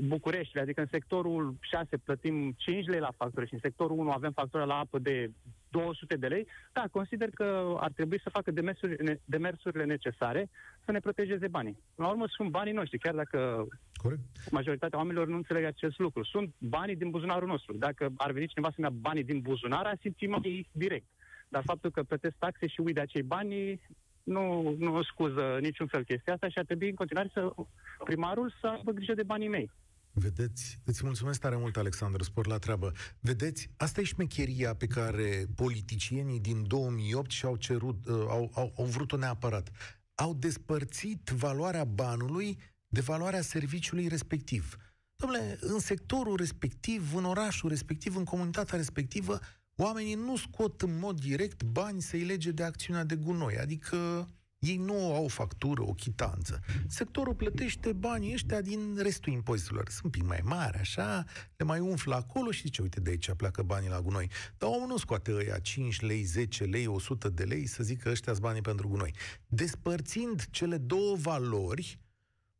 [0.00, 4.32] București, adică în sectorul 6 plătim 5 lei la factură și în sectorul 1 avem
[4.32, 5.30] factură la apă de
[5.70, 10.48] 200 de lei, da, consider că ar trebui să facă demersurile, demersurile necesare
[10.84, 11.82] să ne protejeze banii.
[11.94, 13.66] La urmă sunt banii noștri, chiar dacă
[14.02, 14.20] Corect.
[14.50, 16.24] majoritatea oamenilor nu înțeleg acest lucru.
[16.24, 17.76] Sunt banii din buzunarul nostru.
[17.76, 21.06] Dacă ar veni cineva să-mi ia banii din buzunar, ar simți mai direct.
[21.48, 23.80] Dar faptul că plătesc taxe și uit de acei bani
[24.22, 27.52] nu, nu scuză niciun fel chestia asta și ar trebui în continuare să
[28.04, 29.70] primarul să aibă grijă de banii mei.
[30.18, 32.92] Vedeți, îți mulțumesc tare mult, Alexandru, spor la treabă.
[33.20, 38.84] Vedeți, asta e șmecheria pe care politicienii din 2008 și-au cerut, uh, au, au, au
[38.84, 39.70] vrut-o neapărat.
[40.14, 44.76] Au despărțit valoarea banului de valoarea serviciului respectiv.
[45.16, 49.40] Domnule, în sectorul respectiv, în orașul respectiv, în comunitatea respectivă,
[49.76, 53.58] oamenii nu scot în mod direct bani să-i lege de acțiunea de gunoi.
[53.58, 54.28] Adică
[54.58, 56.60] ei nu au o factură, o chitanță.
[56.86, 59.88] Sectorul plătește banii ăștia din restul impozitelor.
[59.88, 61.24] Sunt un pic mai mari, așa,
[61.56, 64.30] le mai umflă acolo și zice, uite, de aici pleacă banii la gunoi.
[64.58, 68.34] Dar omul nu scoate ăia 5 lei, 10 lei, 100 de lei să zică ăștia
[68.40, 69.14] banii pentru gunoi.
[69.46, 72.00] Despărțind cele două valori,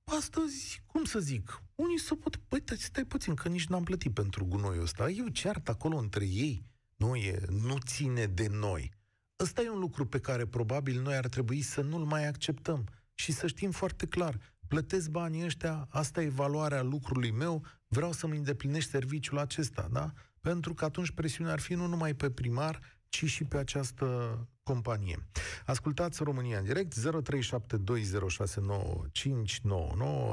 [0.04, 4.44] astăzi, cum să zic, unii să pot, păi, stai puțin, că nici n-am plătit pentru
[4.44, 5.11] gunoiul ăsta.
[5.11, 6.64] E o ceartă acolo între ei.
[6.96, 8.97] Nu, e, nu ține de noi.
[9.42, 13.33] Ăsta e un lucru pe care probabil noi ar trebui să nu-l mai acceptăm și
[13.33, 18.90] să știm foarte clar, plătesc banii ăștia, asta e valoarea lucrului meu, vreau să-mi îndeplinești
[18.90, 20.12] serviciul acesta, da?
[20.40, 25.18] Pentru că atunci presiunea ar fi nu numai pe primar, ci și pe această companie.
[25.66, 27.00] Ascultați România în direct, 0372069599.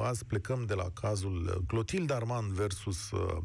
[0.04, 3.38] Azi plecăm de la cazul Clotilde Armand versus uh,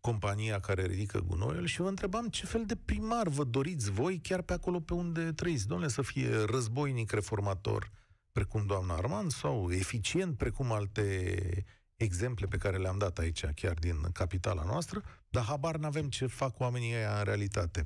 [0.00, 4.42] compania care ridică gunoiul și vă întrebam ce fel de primar vă doriți voi chiar
[4.42, 5.66] pe acolo pe unde trăiți.
[5.66, 7.90] Domnule, să fie războinic reformator
[8.32, 11.64] precum doamna Armand sau eficient precum alte
[11.96, 16.60] exemple pe care le-am dat aici, chiar din capitala noastră, dar habar n-avem ce fac
[16.60, 17.82] oamenii ăia în realitate.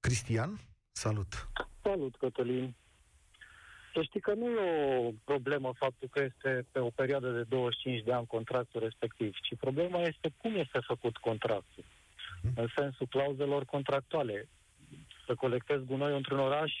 [0.00, 0.60] Cristian,
[0.92, 1.48] salut!
[1.82, 2.74] Salut, Cătălin!
[3.94, 8.02] Să știi că nu e o problemă faptul că este pe o perioadă de 25
[8.02, 11.84] de ani contractul respectiv, ci problema este cum este făcut contractul.
[12.40, 12.52] Hmm.
[12.56, 14.48] În sensul clauzelor contractuale.
[15.26, 16.72] Să colectezi gunoi într-un oraș,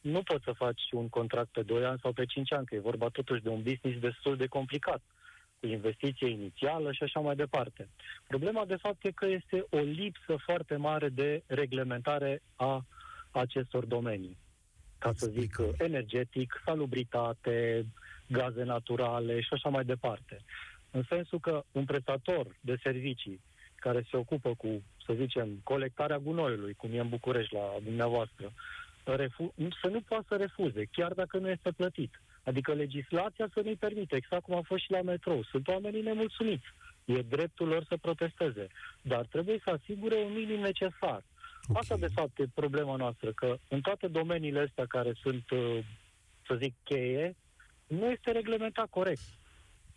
[0.00, 2.90] nu poți să faci un contract pe 2 ani sau pe 5 ani, că e
[2.90, 5.12] vorba totuși de un business destul de complicat cu
[5.66, 7.88] investiție inițială și așa mai departe.
[8.28, 12.84] Problema, de fapt, e că este o lipsă foarte mare de reglementare a
[13.30, 14.36] acestor domenii.
[14.98, 17.86] Ca să zic, energetic, salubritate,
[18.26, 20.40] gaze naturale și așa mai departe.
[20.90, 23.40] În sensul că un prestator de servicii
[23.76, 28.52] care se ocupă cu, să zicem, colectarea gunoiului, cum e în București la dumneavoastră,
[29.04, 32.20] refu- să nu poată să refuze, chiar dacă nu este plătit.
[32.44, 35.42] Adică legislația să nu-i permite, exact cum a fost și la metrou.
[35.42, 36.66] Sunt oamenii nemulțumiți.
[37.04, 38.66] E dreptul lor să protesteze.
[39.02, 41.22] Dar trebuie să asigure un minim necesar.
[41.66, 41.80] Okay.
[41.80, 45.78] Asta, de fapt, e problema noastră, că în toate domeniile astea care sunt, uh,
[46.46, 47.36] să zic, cheie,
[47.86, 49.22] nu este reglementat corect.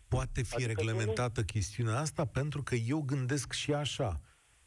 [0.08, 1.46] Poate fi adică reglementată nu...
[1.46, 4.20] chestiunea asta pentru că eu gândesc și așa.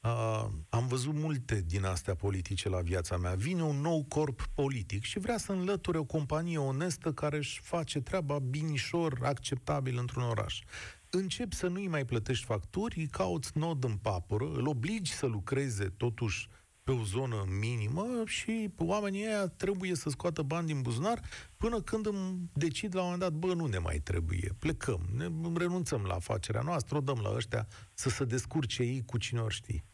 [0.04, 3.34] Uh, am văzut multe din astea politice la viața mea.
[3.36, 8.02] Vine un nou corp politic și vrea să înlăture o companie onestă care își face
[8.02, 10.62] treaba binișor, acceptabil într-un oraș.
[11.10, 15.86] Încep să nu-i mai plătești facturi, îi cauți nod în papură, îl obligi să lucreze
[15.86, 16.50] totuși
[16.84, 21.22] pe o zonă minimă și oamenii ăia trebuie să scoată bani din buzunar
[21.58, 25.28] până când îmi decid la un moment dat, bă, nu ne mai trebuie, plecăm, ne
[25.56, 29.54] renunțăm la afacerea noastră, o dăm la ăștia să se descurce ei cu cine ori
[29.54, 29.89] știi.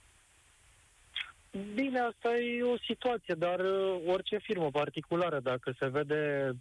[1.73, 6.51] Bine, asta e o situație, dar uh, orice firmă particulară, dacă se vede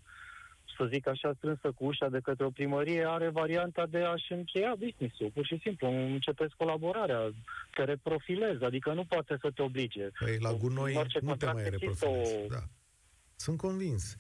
[0.77, 4.75] să zic așa, strânsă cu ușa de către o primărie, are varianta de a-și încheia
[4.79, 5.31] business-ul.
[5.35, 7.31] Pur și simplu, începeți colaborarea,
[7.75, 10.11] te reprofilezi, adică nu poate să te oblige.
[10.19, 12.47] Păi la gunoi nu te mai reprofilezi, o...
[12.49, 12.63] da.
[13.37, 14.15] Sunt convins.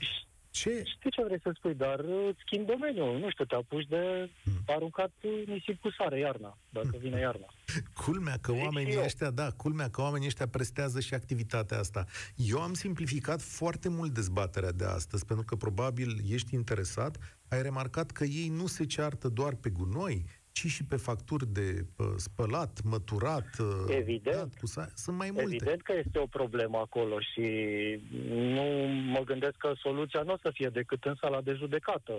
[0.60, 0.82] Ce?
[0.96, 3.18] Știu ce vrei să spui, dar îți schimbi domeniul.
[3.18, 4.62] Nu știu, te apuci de hmm.
[4.66, 5.12] aruncat
[5.46, 7.46] nisip cu sare iarna, dacă vine iarna.
[8.04, 12.04] Culmea că oamenii ăștia, da, culmea că oamenii ăștia prestează și activitatea asta.
[12.36, 18.10] Eu am simplificat foarte mult dezbaterea de astăzi, pentru că probabil ești interesat, ai remarcat
[18.10, 22.80] că ei nu se ceartă doar pe gunoi, ci și pe facturi de uh, spălat,
[22.84, 24.36] măturat, uh, Evident.
[24.36, 25.54] dat, cu sa- sunt mai multe.
[25.54, 27.40] Evident că este o problemă acolo și
[28.28, 28.62] nu
[29.12, 32.14] mă gândesc că soluția nu o să fie decât în sala de judecată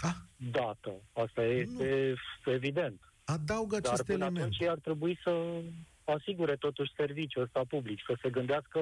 [0.00, 0.14] Ah,
[0.52, 0.92] dată.
[1.12, 3.00] Asta este evident.
[3.24, 4.38] adaugă Dar acest până element.
[4.38, 5.60] atunci ei ar trebui să
[6.04, 8.80] asigure totuși serviciul ăsta public, să se gândească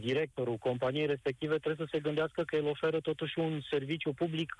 [0.00, 4.52] directorul companiei respective trebuie să se gândească că el oferă totuși un serviciu public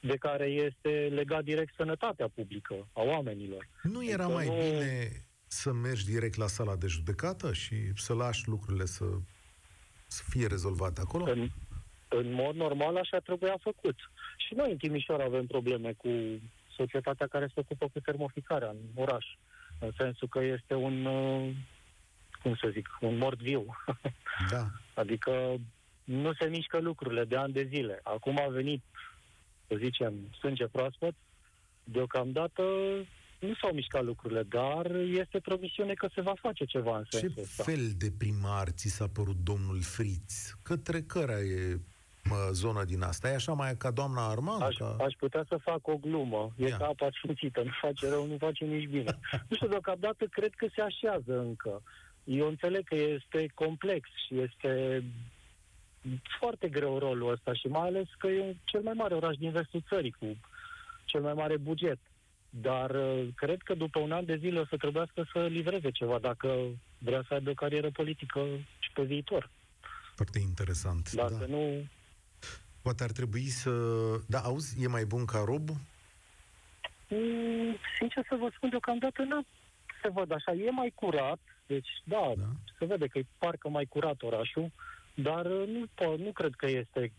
[0.00, 3.68] de care este legat direct sănătatea publică a oamenilor.
[3.82, 5.10] Nu era Adică mai nu- bine
[5.46, 9.04] să mergi direct la sala de judecată și să lași lucrurile să,
[10.06, 11.24] să fie rezolvate acolo?
[11.30, 11.48] În,
[12.08, 13.96] în mod normal așa trebuia făcut.
[14.36, 16.08] Și noi în Timișoara avem probleme cu
[16.76, 19.24] societatea care se ocupă cu termoficarea în oraș.
[19.78, 21.50] În sensul că este un, uh,
[22.42, 23.66] cum să zic, un mort viu.
[24.50, 24.66] Da.
[24.94, 25.60] Adică
[26.04, 28.00] nu se mișcă lucrurile de ani de zile.
[28.02, 28.82] Acum a venit,
[29.68, 31.14] să zicem, sânge proaspăt.
[31.84, 32.62] Deocamdată
[33.38, 37.42] nu s-au mișcat lucrurile, dar este promisiune că se va face ceva în Ce sensul
[37.42, 37.62] ăsta.
[37.62, 40.50] fel de primar ți s-a părut domnul Friț?
[40.62, 41.78] Către cărea e
[42.24, 43.28] mă, zona din asta?
[43.30, 44.62] E așa mai ca doamna Arman?
[44.62, 44.96] Aș, Ca...
[45.00, 46.52] aș putea să fac o glumă.
[46.56, 46.76] E Ia.
[46.76, 47.62] ca apa sfințită.
[47.62, 49.18] Nu face rău, nu face nici bine.
[49.48, 51.82] nu știu, deocamdată cred că se așează încă.
[52.24, 55.04] Eu înțeleg că este complex și este
[56.38, 59.84] foarte greu rolul ăsta și mai ales că e cel mai mare oraș din vestul
[59.88, 60.36] țării cu
[61.04, 61.98] cel mai mare buget.
[62.50, 66.18] Dar uh, cred că după un an de zile o să trebuiască să livreze ceva
[66.18, 66.58] dacă
[66.98, 68.46] vrea să aibă o carieră politică
[68.78, 69.50] și pe viitor.
[70.14, 71.12] Foarte interesant.
[71.12, 71.46] Dacă Da.
[71.46, 71.84] nu,
[72.82, 73.70] Poate ar trebui să...
[74.26, 75.68] Da, auzi, e mai bun ca Rob?
[77.08, 79.42] Mm, sincer să vă spun, deocamdată nu
[80.02, 80.52] se văd așa.
[80.52, 81.38] E mai curat,
[81.72, 82.42] deci da, Da.
[82.42, 82.48] da.
[82.78, 84.70] se vede că e parcă mai curat orașul,
[85.14, 87.12] dar uh, nu, po- nu cred că este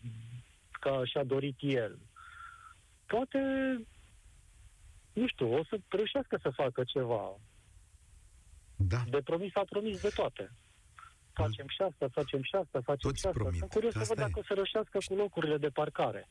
[0.70, 1.98] ca și-a dorit el.
[3.06, 3.38] Poate,
[5.12, 7.38] nu știu, o să reușească să facă ceva.
[8.76, 9.02] Da.
[9.10, 10.50] De promis a promis de toate.
[11.32, 13.38] Facem și asta, facem și asta, facem Toți și asta.
[13.38, 13.58] promit.
[13.58, 14.26] Sunt curios să Asta văd e.
[14.26, 16.28] dacă o să reușească cu locurile de parcare.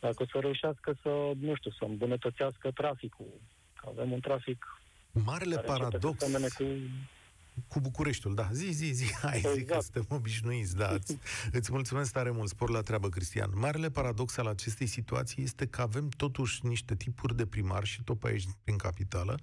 [0.00, 3.40] Dacă o să reușească să, nu știu, să îmbunătățească traficul.
[3.80, 4.80] Că avem un trafic
[5.12, 6.64] Marele care începe paradox să semene cu...
[7.68, 8.48] cu Bucureștiul, da.
[8.52, 9.14] Zi, zi, zi.
[9.22, 9.82] Hai, zi că Exact.
[9.82, 10.88] suntem obișnuiți, da.
[10.88, 11.18] Îți,
[11.52, 12.48] îți mulțumesc tare mult.
[12.48, 13.50] Spor la treabă, Cristian.
[13.54, 18.18] Marele paradox al acestei situații este că avem totuși niște tipuri de primari și tot
[18.18, 19.38] pe aici prin capitală,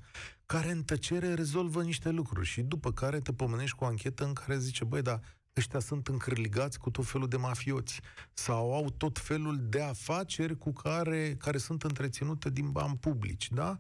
[0.46, 4.34] care în tăcere rezolvă niște lucruri și după care te pomenești cu o anchetă în
[4.34, 5.20] care zice, băi, da,
[5.58, 8.00] ăștia sunt încârligați cu tot felul de mafioți
[8.34, 13.80] sau au tot felul de afaceri cu care, care sunt întreținute din bani publici, da?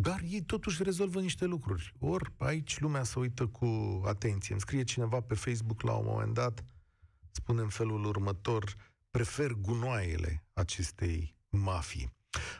[0.00, 1.92] Dar ei totuși rezolvă niște lucruri.
[1.98, 3.66] Ori aici lumea se uită cu
[4.06, 4.52] atenție.
[4.52, 6.64] Îmi scrie cineva pe Facebook la un moment dat,
[7.30, 8.64] spune în felul următor,
[9.10, 12.12] prefer gunoaiele acestei mafii.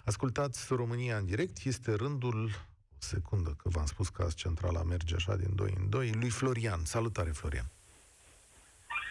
[0.05, 2.45] Ascultați România în direct, este rândul,
[2.93, 6.31] o secundă că v-am spus că azi centrala merge așa din 2 în 2, lui
[6.31, 6.85] Florian.
[6.85, 7.71] Salutare, Florian.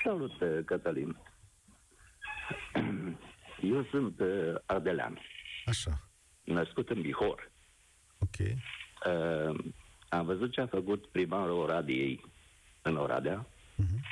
[0.04, 1.18] Salut, eh, Cătălin.
[3.74, 5.20] Eu sunt uh, ardelean,
[5.66, 6.10] Așa,
[6.44, 7.56] născut în Bihor.
[8.20, 8.48] Ok.
[8.50, 9.60] Uh,
[10.10, 12.24] am văzut ce a făcut primarul Oradiei
[12.82, 14.04] în Oradea Mhm.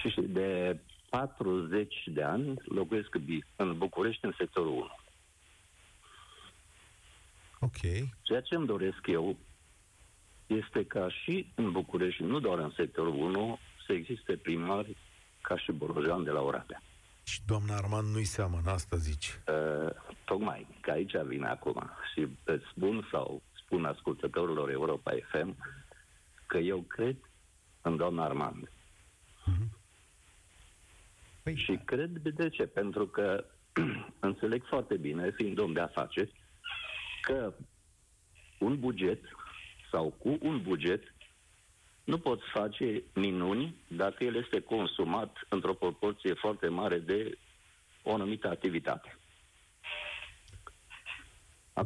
[0.00, 0.78] și de
[1.10, 4.90] 40 de ani locuiesc în Bi- în București, în sectorul 1.
[7.60, 8.08] Ok.
[8.22, 9.36] Ceea ce îmi doresc eu
[10.46, 14.96] este ca și în București, nu doar în sectorul 1, să existe primari
[15.40, 16.82] ca și Borojan de la Oradea.
[17.24, 19.38] Și doamna Arman nu-i seamănă, asta zici.
[19.48, 19.90] Uh,
[20.24, 25.56] tocmai că aici vine acum și îți spun sau spun ascultătorilor Europa FM
[26.46, 27.16] că eu cred
[27.82, 28.68] în doamna Armand.
[31.42, 32.66] Păi, Și cred de ce?
[32.66, 33.44] Pentru că
[34.20, 36.32] înțeleg foarte bine, fiind om de afaceri,
[37.22, 37.54] că
[38.58, 39.20] un buget
[39.90, 41.13] sau cu un buget
[42.04, 47.38] nu poți face minuni dacă el este consumat într-o proporție foarte mare de
[48.02, 49.18] o anumită activitate.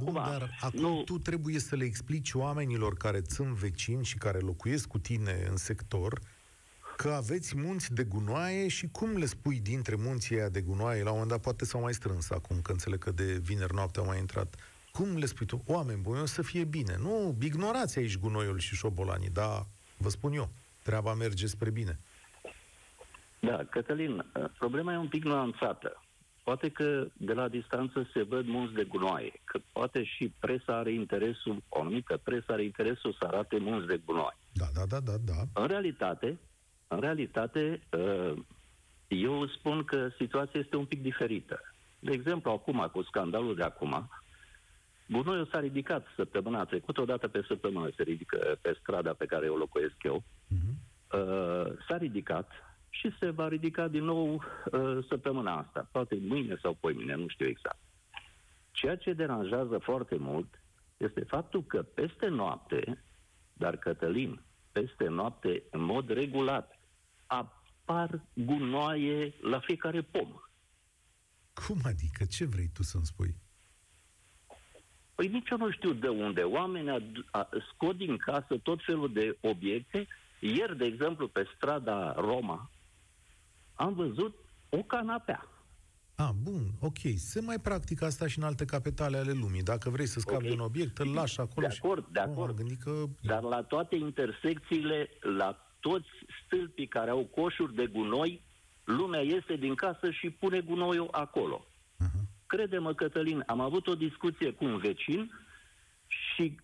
[0.03, 4.39] Bun, dar acum nu, tu trebuie să le explici oamenilor care sunt vecini și care
[4.39, 6.21] locuiesc cu tine în sector
[6.97, 11.09] că aveți munți de gunoaie și cum le spui dintre munții aia de gunoaie, la
[11.09, 14.07] un moment dat poate s-au mai strâns acum, că înțeleg că de vineri noapte au
[14.07, 14.55] mai intrat.
[14.93, 16.97] Cum le spui tu, oameni buni, o să fie bine.
[17.01, 19.67] Nu, ignorați aici gunoiul și șobolanii, dar
[19.99, 20.49] vă spun eu,
[20.83, 21.99] treaba merge spre bine.
[23.41, 24.25] Da, Cătălin,
[24.59, 26.03] problema e un pic nuanțată.
[26.43, 30.93] Poate că de la distanță se văd munți de gunoaie, că poate și presa are
[30.93, 34.37] interesul, o anumită presă are interesul să arate munți de gunoaie.
[34.53, 35.61] Da, da, da, da, da.
[35.63, 36.39] În realitate,
[36.89, 38.33] în realitate, uh,
[39.09, 41.61] eu spun că situația este un pic diferită.
[41.99, 44.11] De exemplu, acum, cu scandalul de acum,
[45.09, 49.49] Gunoiul s-a ridicat săptămâna trecută, o dată pe săptămână se ridică pe strada pe care
[49.49, 50.23] o locuiesc eu.
[50.23, 50.75] Uh-huh.
[51.13, 52.51] Uh, s-a ridicat
[52.89, 57.47] și se va ridica din nou uh, săptămâna asta, poate mâine sau poimine, nu știu
[57.47, 57.79] exact.
[58.71, 60.63] Ceea ce deranjează foarte mult
[60.97, 63.05] este faptul că peste noapte,
[63.53, 64.41] dar Cătălin,
[64.73, 66.81] peste noapte, în mod regulat,
[67.27, 70.29] apar gunoaie la fiecare pom.
[71.67, 72.25] Cum adică?
[72.25, 73.37] Ce vrei tu să-mi spui?
[75.19, 76.41] Păi nici eu nu știu de unde.
[76.43, 80.07] Oamenii ad- a, scot din casă tot felul de obiecte.
[80.41, 82.71] Ieri, de exemplu, pe strada Roma,
[83.75, 84.35] am văzut
[84.69, 85.49] o canapea.
[86.15, 86.97] Ah, bun, ok.
[87.17, 89.63] Se mai practică asta și în alte capitale ale lumii.
[89.63, 90.49] Dacă vrei să scapi Ok.
[90.49, 91.67] de un obiect, îl lași acolo.
[91.67, 92.13] De acord, și...
[92.13, 92.51] de Oh, acord.
[92.51, 93.05] am gândit că...
[93.23, 96.09] Dar la toate intersecțiile, la toți
[96.45, 98.43] stâlpii care au coșuri de gunoi,
[98.85, 101.65] lumea iese din casă și pune gunoiul acolo.
[102.49, 102.57] Uh-huh.
[102.57, 105.31] Crede-mă, Cătălin, am avut o discuție cu un vecin
[106.07, 106.57] și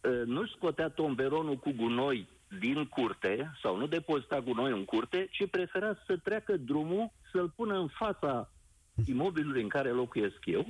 [0.00, 2.28] uh, nu scotea tomberonul cu gunoi
[2.60, 7.78] din curte sau nu depozita gunoi în curte, ci prefera să treacă drumul, să-l pună
[7.78, 8.50] în fața
[9.06, 10.66] imobilului în care locuiesc eu,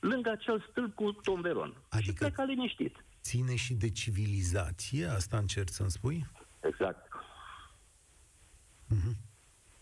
[0.00, 1.70] lângă acel stâlp cu tomberon.
[1.70, 3.04] Și Adică- pleca liniștit.
[3.22, 5.06] Ține și de civilizație?
[5.06, 6.26] Asta încerci să-mi spui?
[6.60, 7.08] Exact,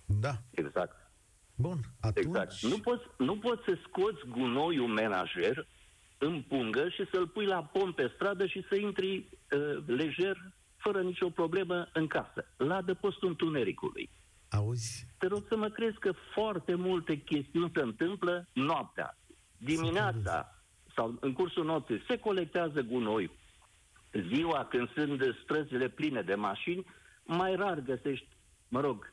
[0.05, 0.43] Da.
[0.51, 1.06] exact.
[1.57, 2.27] Bun, atunci...
[2.27, 2.61] Exact.
[2.61, 5.67] Nu poți, nu poți să scoți gunoiul menajer
[6.19, 10.37] în pungă și să-l pui la pom pe stradă și să intri uh, lejer,
[10.77, 14.11] fără nicio problemă, în casă, la adăpostul întunericului.
[14.51, 19.19] Auzi, Te rog să mă crezi că foarte multe chestiuni se întâmplă noaptea.
[19.57, 20.63] Dimineața
[20.95, 23.31] sau în cursul nopții se colectează gunoi.
[24.33, 26.87] Ziua, când sunt străzile pline de mașini,
[27.25, 28.29] mai rar găsești,
[28.69, 29.13] mă rog,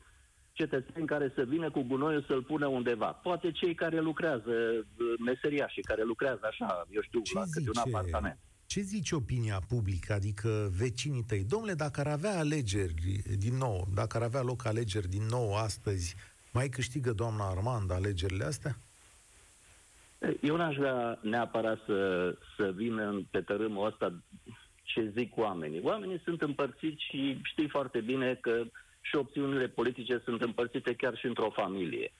[0.54, 3.06] cetățeni care să vină cu gunoiul să-l pună undeva.
[3.06, 4.86] Poate cei care lucrează,
[5.24, 8.38] meseriașii care lucrează așa, eu știu, ce la câte un zice, apartament.
[8.66, 11.44] ce zice opinia publică, adică vecinii tăi?
[11.44, 12.94] Domnule, dacă ar avea alegeri
[13.38, 16.16] din nou, dacă ar avea loc alegeri din nou astăzi,
[16.52, 18.76] mai câștigă doamna Armand alegerile astea?
[20.40, 24.22] Eu n-aș vrea neapărat să, să vină pe tărâmul ăsta
[24.82, 25.80] ce zic oamenii.
[25.82, 28.64] Oamenii sunt împărțiți și știi foarte bine că
[29.06, 32.12] și opțiunile politice sunt împărțite chiar și într-o familie.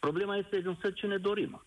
[0.00, 1.62] Problema este însă ce ne dorim.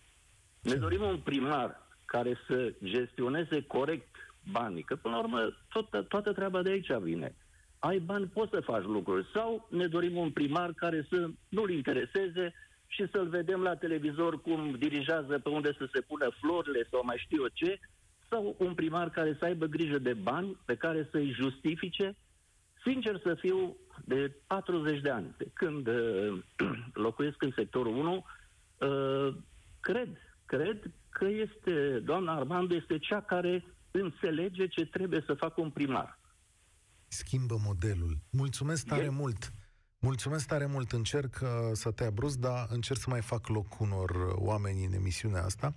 [0.60, 4.14] Ne dorim un primar care să gestioneze corect
[4.50, 7.34] banii, că până la urmă toată, toată treaba de aici vine.
[7.78, 9.26] Ai bani, poți să faci lucruri.
[9.32, 12.54] Sau ne dorim un primar care să nu-l intereseze
[12.86, 17.16] și să-l vedem la televizor cum dirigează pe unde să se pună florile sau mai
[17.18, 17.80] știu eu ce,
[18.28, 22.16] sau un primar care să aibă grijă de bani pe care să-i justifice.
[22.84, 26.42] Sincer să fiu, de 40 de ani, de când uh,
[27.06, 28.24] locuiesc în sectorul 1,
[28.78, 29.34] uh,
[29.80, 30.08] cred,
[30.46, 36.18] cred că este, doamna Armando este cea care înțelege ce trebuie să facă un primar.
[37.08, 38.16] Schimbă modelul.
[38.30, 39.52] Mulțumesc tare E- mult!
[39.98, 44.10] Mulțumesc tare mult, încerc uh, să te abruz, dar încerc să mai fac loc unor
[44.10, 45.74] uh, oameni în emisiunea asta.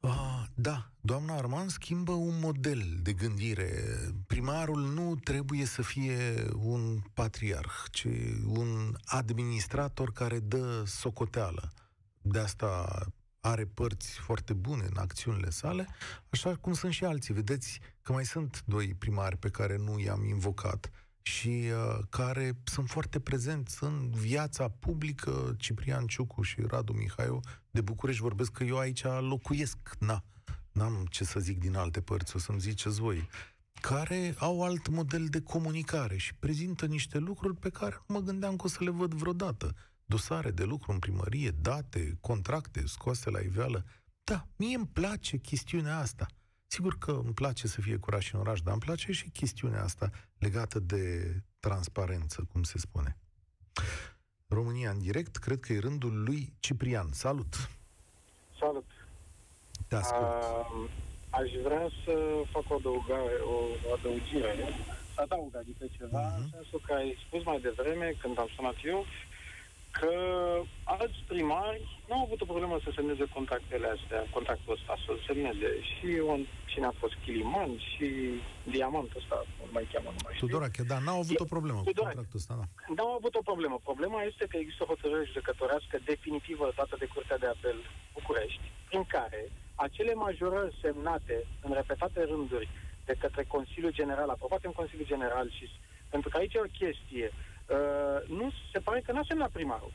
[0.00, 3.84] Ah, da, doamna Arman schimbă un model de gândire.
[4.26, 8.06] Primarul nu trebuie să fie un patriarh, ci
[8.46, 11.72] un administrator care dă socoteală.
[12.22, 13.02] De asta
[13.40, 15.88] are părți foarte bune în acțiunile sale,
[16.30, 17.34] așa cum sunt și alții.
[17.34, 20.90] Vedeți că mai sunt doi primari pe care nu i-am invocat
[21.22, 27.80] și uh, care sunt foarte prezenți în viața publică, Ciprian Ciucu și Radu Mihaiu de
[27.80, 30.24] București vorbesc că eu aici locuiesc, na,
[30.72, 33.28] n-am ce să zic din alte părți, o să-mi ziceți voi,
[33.80, 38.56] care au alt model de comunicare și prezintă niște lucruri pe care nu mă gândeam
[38.56, 39.74] că o să le văd vreodată.
[40.04, 43.84] Dosare de lucru în primărie, date, contracte scoase la iveală.
[44.24, 46.26] Da, mie îmi place chestiunea asta.
[46.72, 49.82] Sigur că îmi place să fie curaj și în oraș, dar îmi place și chestiunea
[49.82, 53.16] asta legată de transparență, cum se spune.
[54.48, 57.08] România în direct, cred că e rândul lui Ciprian.
[57.12, 57.68] Salut!
[58.60, 58.84] Salut!
[59.88, 60.20] Te ascult.
[60.42, 60.90] Uh,
[61.30, 62.12] aș vrea să
[62.52, 63.56] fac o adăugare, o,
[63.88, 64.54] o adăugire,
[65.14, 66.40] să adaug, adică ceva, Mhm.
[66.42, 69.04] în sensul că ai spus mai devreme, când am sunat eu,
[69.98, 70.12] că
[70.84, 75.70] alți primari nu au avut o problemă să semneze contractele astea, contractul ăsta, să-l semneze.
[75.92, 78.08] Și un, cine a fost Chiliman și
[78.72, 80.46] Diamantul ăsta, cum îl mai cheamă, nu mai știu.
[80.46, 82.14] Tudorache, da, n-au avut o problemă cu Tudorache.
[82.14, 82.66] contractul ăsta, da.
[82.96, 83.76] Nu au avut o problemă.
[83.90, 87.78] Problema este că există o hotărâre judecătorească definitivă dată de Curtea de Apel
[88.16, 89.42] București, prin care
[89.86, 91.36] acele majorări semnate
[91.66, 92.68] în repetate rânduri
[93.08, 95.64] de către Consiliul General, aprobate în Consiliul General și...
[96.14, 97.26] Pentru că aici e o chestie.
[97.70, 99.92] Uh, nu se pare că n-a semnat primarul.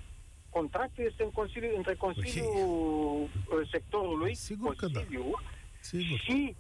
[0.49, 4.99] Contractul este în Consiliu, între Consiliul uh, sectorului, Sigur că da.
[4.99, 5.32] Consiliu
[5.80, 6.17] Sigur.
[6.17, 6.55] și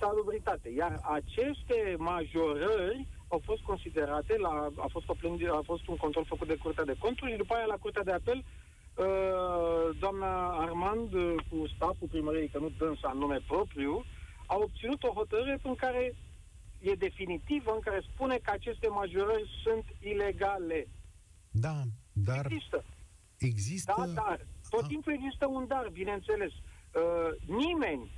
[0.00, 0.68] salubritate.
[0.76, 6.24] Iar aceste majorări au fost considerate, la, a, fost o plângere, a fost un control
[6.24, 11.12] făcut de Curtea de Conturi și după aia la Curtea de Apel uh, doamna Armand
[11.12, 14.04] uh, cu staful primăriei, că nu dânsa în nume propriu,
[14.46, 16.14] a obținut o hotărâre în care
[16.80, 20.86] e definitivă, în care spune că aceste majorări sunt ilegale.
[21.50, 21.76] Da,
[22.12, 22.84] dar Există.
[23.38, 23.94] există...
[23.96, 24.46] Da, dar.
[24.70, 24.88] Tot Ah.
[24.88, 26.52] timpul există un dar, bineînțeles.
[26.52, 28.10] Uh, nimeni,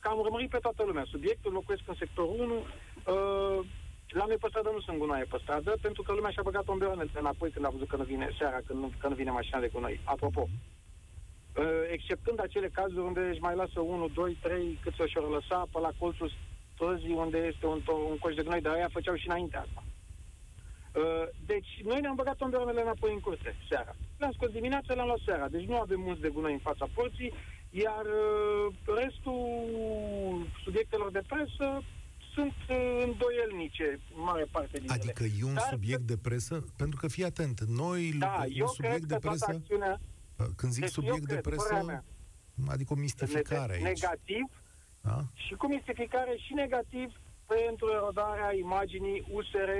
[0.00, 3.66] că am urmărit pe toată lumea, subiectul locuiesc în sectorul 1, uh,
[4.08, 7.10] la noi pe stradă nu sunt gunoaie pe stradă, pentru că lumea și-a băgat tomberoanele
[7.14, 9.68] înapoi când a văzut că nu vine seara, când nu, că nu vine mașina de
[9.72, 10.00] gunoi.
[10.04, 15.28] Apropo, uh, exceptând acele cazuri unde își mai lasă 1, 2, 3, cât să-și o
[15.28, 16.30] lăsa pe la colțul
[16.76, 19.80] străzii unde este un, to- un coș de gunoi, dar aia făceau și înainte asta.
[20.94, 23.94] Uh, Deci, noi ne-am băgat tomberoanele înapoi în curte, seara.
[24.18, 25.48] Le-am scos dimineața, le-am luat seara.
[25.48, 27.32] Deci nu avem mulți de gunoi în fața porții,
[27.70, 29.40] iar uh, restul
[30.64, 31.82] subiectelor de presă
[32.34, 34.92] sunt uh, îndoielnice, în mare parte din ele.
[34.92, 36.64] Adică e un Dar- subiect de presă?
[36.76, 40.00] Pentru că, fii atent, noi, Da, un eu subiect cred de că toată presă, acțiunea...
[40.56, 42.04] când zic Deci eu subiect de cred, presă, părerea mea,
[42.74, 43.82] adică o mistificare aici.
[43.82, 44.44] negativ
[45.06, 45.18] Da?
[45.34, 47.08] și cu mistificare și negativ
[47.46, 49.70] pentru erodarea imaginii USR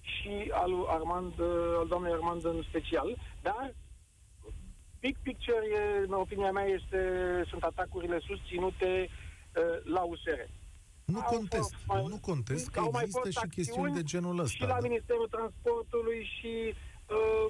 [0.00, 1.46] și al lui Armand, uh,
[1.80, 3.74] al doamnei Armand în special, dar
[5.00, 6.98] big picture, e, în opinia mea, este,
[7.50, 10.40] sunt atacurile susținute uh, la USR.
[11.04, 14.02] Nu Au contest, fost mai- nu contest că au mai există fost și chestiuni acțiuni
[14.02, 14.66] de genul Și ăsta.
[14.66, 14.86] la da.
[14.88, 16.52] Ministerul Transportului și
[17.16, 17.46] uh,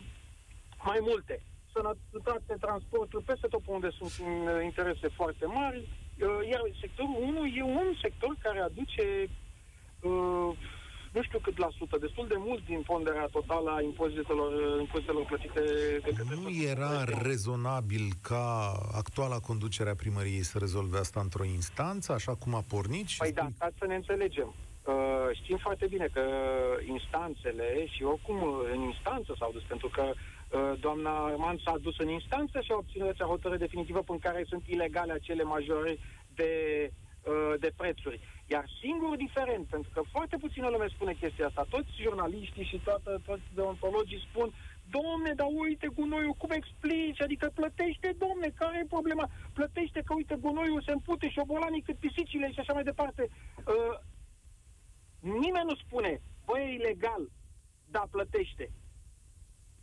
[0.84, 1.42] mai multe.
[1.72, 5.88] Sănătate, transportul, peste tot pe unde sunt uh, interese foarte mari.
[6.20, 9.02] Uh, iar sectorul 1 e un sector care aduce
[10.00, 10.56] uh,
[11.12, 15.24] nu știu cât la sută, destul de mult din ponderea totală a impozitelor, uh, impozitelor
[15.24, 15.60] plătite
[16.04, 16.80] de către Nu societate.
[16.80, 22.64] era rezonabil ca actuala conducere a primăriei să rezolve asta într-o instanță, așa cum a
[22.68, 23.06] pornit?
[23.06, 24.54] Și Păi da, spui- ca să ne înțelegem.
[24.86, 24.94] Uh,
[25.42, 26.22] știm foarte bine că
[26.86, 30.14] instanțele și oricum uh, în instanță s-au dus, pentru că uh,
[30.80, 34.62] doamna Arman s-a dus în instanță și a obținut acea hotărâre definitivă prin care sunt
[34.66, 35.98] ilegale acele majore
[36.34, 36.52] de,
[36.90, 38.20] uh, de prețuri.
[38.46, 43.20] Iar singurul diferent, pentru că foarte puțină lume spune chestia asta, toți jurnaliștii și toată,
[43.26, 44.52] toți deontologii spun
[44.90, 47.20] Domne, dar uite gunoiul, cum explici?
[47.20, 49.28] Adică plătește, domne, care e problema?
[49.52, 53.28] Plătește că, uite, gunoiul se împute și obolanii cât pisicile și așa mai departe.
[53.66, 53.96] Uh,
[55.20, 57.30] nimeni nu spune, băi, e ilegal,
[57.90, 58.70] da, plătește.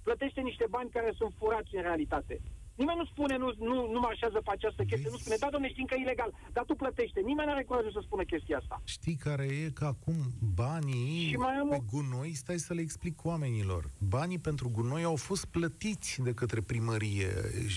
[0.03, 2.41] Plătește niște bani care sunt furați în realitate.
[2.75, 5.85] Nimeni nu spune, nu, nu, nu marșează pe această chestie, nu spune, da, domne, știm
[5.85, 7.19] că e ilegal, dar tu plătește.
[7.19, 8.81] Nimeni nu are curajul să spună chestia asta.
[8.85, 10.15] Știi care e că acum
[10.55, 15.03] banii Și mai am pe o- gunoi, stai să le explic oamenilor, banii pentru gunoi
[15.03, 17.31] au fost plătiți de către primărie.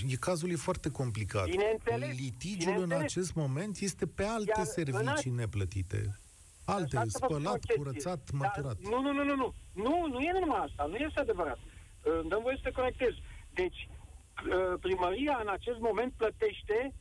[0.09, 1.49] E, cazul e foarte complicat.
[1.49, 3.01] Bineînțeles, Litigiul în bineînțeles.
[3.15, 6.19] acest moment este pe alte Iar în servicii alt- neplătite.
[6.65, 7.75] Alte, Asta vă spun o spălat, chestie.
[7.75, 8.77] curățat, Dar măturat.
[8.81, 9.53] Nu, nu, nu, nu, nu.
[9.73, 10.85] Nu, nu e numai asta.
[10.89, 11.59] Nu este adevărat.
[12.05, 13.13] Uh, Îmi dăm voie să te corectez.
[13.53, 16.93] Deci, uh, primăria în acest moment plătește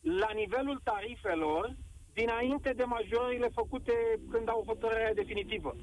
[0.00, 1.76] la nivelul tarifelor
[2.12, 3.92] dinainte de majorările făcute
[4.30, 5.76] când au hotărârea definitivă.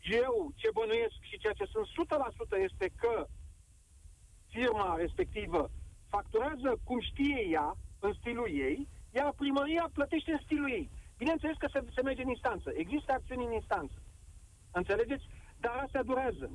[0.00, 3.26] Eu ce bănuiesc și ceea ce sunt 100% este că
[4.48, 5.70] firma respectivă
[6.08, 10.90] facturează cum știe ea, în stilul ei, iar primăria plătește în stilul ei.
[11.18, 12.70] Bineînțeles că se, se merge în instanță.
[12.74, 14.02] Există acțiuni în instanță.
[14.72, 15.24] Înțelegeți?
[15.60, 16.50] Dar astea durează.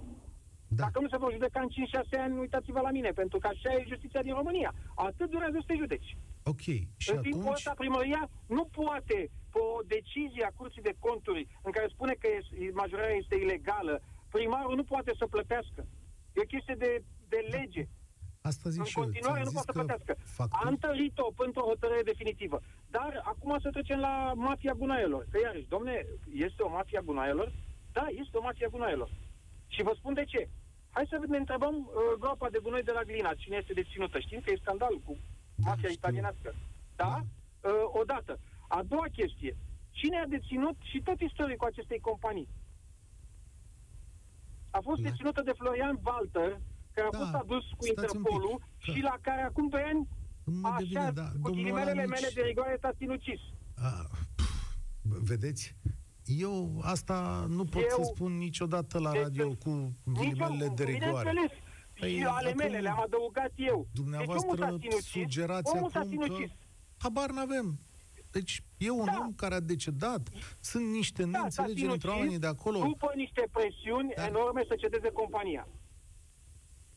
[0.70, 0.84] Da.
[0.84, 3.86] Dacă nu se vor judeca în 5-6 ani, uitați-vă la mine, pentru că așa e
[3.94, 4.72] justiția din România.
[4.96, 6.18] Atât durează să te judeci.
[6.44, 6.66] Ok.
[7.04, 7.56] Și în timpul atunci...
[7.56, 9.18] ăsta, primăria nu poate,
[9.54, 14.02] pe o decizie a Curții de Conturi, în care spune că e- majorarea este ilegală,
[14.36, 15.82] primarul nu poate să plătească.
[16.36, 17.84] E o chestie de, de lege.
[18.42, 19.04] Asta zic În și eu.
[19.04, 20.14] continuare ți-am nu zis poate să că plătească.
[20.38, 22.58] facturi- A întărit-o pentru o hotărâre definitivă.
[22.90, 25.26] Dar acum să trecem la mafia gunoaielor.
[25.32, 27.52] Că iarăși, domne, este o mafia gunoaielor?
[27.92, 29.10] Da, este o mafia gunoaielor.
[29.74, 30.42] Și vă spun de ce.
[30.96, 34.20] Hai să ne întrebăm uh, groapa de gunoi de la Glina, cine este deținută.
[34.20, 35.14] Știm că e scandal cu
[35.56, 36.00] Da, mafia știu.
[36.00, 36.50] italienească.
[36.96, 37.12] Da?
[37.22, 38.40] Uh, odată.
[38.68, 39.58] A doua chestie.
[40.00, 42.48] Cine a deținut și tot istoricul acestei companii?
[44.72, 45.10] A fost Da.
[45.10, 46.60] deținută de Florian Walter,
[46.94, 49.68] care a Da, fost adus cu stați un pic, Interpolul că- și la care acum
[49.68, 50.08] doi ani,
[50.44, 53.40] Nu așa, devine, da, cu domnul ghilimelele ăla mele nici- de rigoare, s-a sinucis.
[53.76, 54.74] A, pf,
[55.32, 55.76] vedeți?
[56.38, 60.84] Eu asta nu pot Eu- să spun niciodată la Deci, radio cu ghilimele Nici de
[60.84, 61.30] eu, rigoare.
[61.30, 61.60] Bineînțeles.
[62.00, 63.88] Păi, și ale acum mele le-am adăugat eu.
[63.94, 66.52] Dumneavoastră deci omul s-a sinucis, sugerați omul s-a acum că sinucis.
[66.98, 67.80] habar n-avem.
[68.32, 69.18] Deci e un Da.
[69.20, 72.80] om care a decedat, sunt niște Da, s-a neînțelegeri între sinucis oamenii de acolo.
[72.80, 75.68] După niște presiuni Dar- enorme să cedeze compania.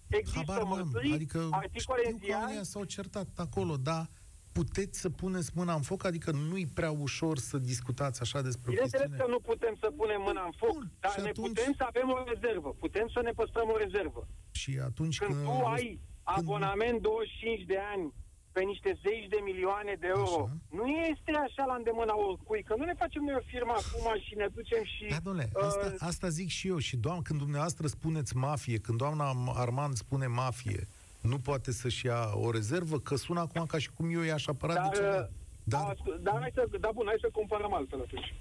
[0.09, 0.69] Există Habar n-am.
[0.69, 4.09] mărturii, Adică articole în știu că ziar, oamenii s-au certat acolo, dar
[4.53, 6.05] puteți să puneți mâna în foc?
[6.05, 9.25] Adică nu-i prea ușor să discutați așa despre o Bineînțeles chestiune?
[9.31, 11.85] că nu putem să punem mâna în foc, Bun, dar și ne atunci- putem să
[11.87, 12.69] avem o rezervă.
[12.85, 14.29] Putem să ne păstrăm o rezervă.
[14.51, 15.45] Și atunci Când când...
[15.47, 18.13] tu ai abonament 25 de ani
[18.53, 20.57] pe niște zeci de milioane de euro, Așa.
[20.79, 24.35] nu este așa la îndemâna oricui, că nu ne facem noi o firmă acum și
[24.35, 25.07] ne ducem și...
[25.11, 26.79] Da, domnule, uh, asta, asta zic și eu.
[26.79, 29.25] Și doamna, când dumneavoastră spuneți mafie, când doamna
[29.55, 30.89] Armand spune mafie,
[31.23, 34.75] nu poate să-și ia o rezervă, că sună acum ca și cum eu i-aș apăra
[34.75, 35.19] Dar, de ceva.
[35.19, 35.27] uh,
[35.65, 38.35] Dar, Dar, dar hai să, da, bun, hai să comparăm altfel atunci.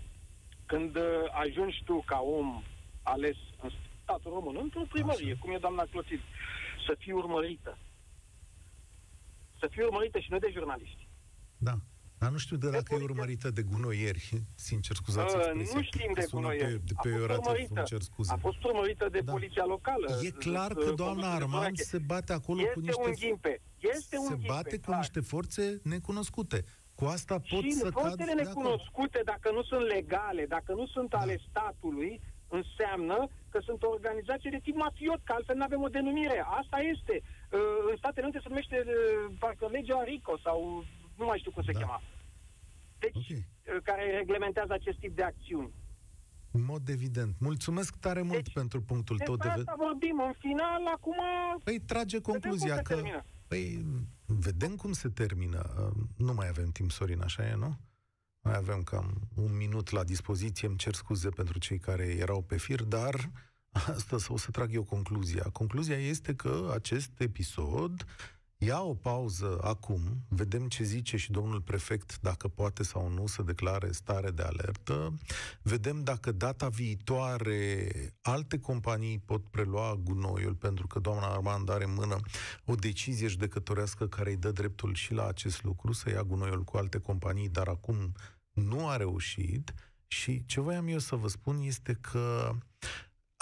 [0.65, 2.63] Când uh, ajungi tu ca om
[3.03, 3.69] ales în
[4.03, 6.23] statul român, într-o primărie, cum e doamna Clotilde,
[6.87, 7.77] să fii urmărită.
[9.59, 11.07] Să fii urmărită și nu de jurnaliști.
[11.57, 11.73] da.
[12.21, 13.09] Dar nu știu de dacă e poliție.
[13.13, 14.41] urmărită de gunoieri.
[14.55, 15.75] Sincer, scuzați Uh, expresia.
[15.77, 16.73] nu știm de Sună gunoieri.
[16.79, 17.73] Pe, de A pe fost orativ, urmărită.
[17.79, 18.31] îmi cer scuze.
[18.33, 19.31] A fost urmărită de Da.
[19.31, 20.07] poliția locală.
[20.21, 21.83] E clar Uh, că uh, doamna condusă de Armand Sărache.
[21.83, 23.01] se bate acolo este cu niște...
[23.05, 23.61] un ghimpe.
[23.77, 24.97] Este un se ghimpe, bate cu clar.
[24.97, 26.59] niște forțe necunoscute.
[26.95, 28.47] Cu asta pot și să cad forțele de acord.
[28.47, 31.17] necunoscute, dacă nu sunt legale, dacă nu sunt Da.
[31.17, 32.21] ale statului,
[32.59, 33.17] înseamnă
[33.51, 36.37] că sunt o organizație de tip mafiot, că altfel nu avem o denumire.
[36.61, 37.15] Asta este.
[37.51, 37.59] Uh,
[37.91, 38.93] În Statele Unite se numește uh,
[39.39, 40.83] parcă legea RICO sau
[41.17, 41.79] nu mai știu cum se Da.
[41.79, 42.01] chema.
[42.99, 43.29] Deci, Ok.
[43.29, 45.73] uh, care reglementează acest tip de acțiuni.
[46.51, 47.35] În mod evident.
[47.39, 49.71] Mulțumesc tare mult Deci, pentru punctul tău de Despre vedere.
[49.77, 50.21] asta vorbim.
[50.25, 51.15] În final, acum...
[51.63, 52.93] Păi trage vedem cum concluzia se că...
[52.93, 53.23] termină.
[53.47, 53.85] Păi,
[54.25, 55.73] vedem cum se termină.
[55.95, 57.77] Uh, Nu mai avem timp, Sorin, așa e, nu?
[58.41, 60.67] Mai avem cam un minut la dispoziție.
[60.67, 63.31] Îmi cer scuze pentru cei care erau pe fir, dar
[63.71, 65.43] asta o să trag eu concluzia.
[65.53, 68.05] Concluzia este că acest episod
[68.63, 73.41] ia o pauză acum, vedem ce zice și domnul prefect, dacă poate sau nu să
[73.41, 75.17] declare stare de alertă,
[75.61, 77.91] vedem dacă data viitoare
[78.21, 82.19] alte companii pot prelua gunoiul, pentru că doamna Armand are în mână
[82.65, 86.77] o decizie judecătorească care îi dă dreptul și la acest lucru, să ia gunoiul cu
[86.77, 88.13] alte companii, dar acum
[88.51, 89.73] nu a reușit.
[90.07, 92.55] Și ce voiam eu să vă spun este că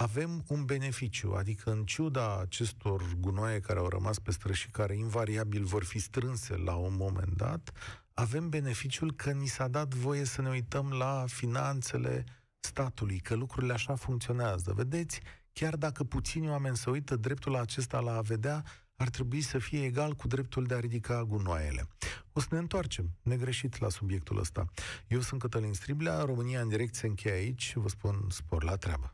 [0.01, 4.95] avem un beneficiu, adică în ciuda acestor gunoaie care au rămas pe străzi și care
[4.95, 7.71] invariabil vor fi strânse la un moment dat,
[8.13, 12.23] avem beneficiul că ni s-a dat voie să ne uităm la finanțele
[12.59, 14.73] statului, că lucrurile așa funcționează.
[14.75, 15.19] Vedeți,
[15.53, 18.63] chiar dacă puțini oameni se uită, dreptul acesta la a vedea
[18.95, 21.87] ar trebui să fie egal cu dreptul de a ridica gunoaiele.
[22.33, 24.65] O să ne întoarcem negreșit la subiectul ăsta.
[25.07, 29.13] Eu sunt Cătălin Striblea, România în direct se încheie aici, vă spun spor la treabă.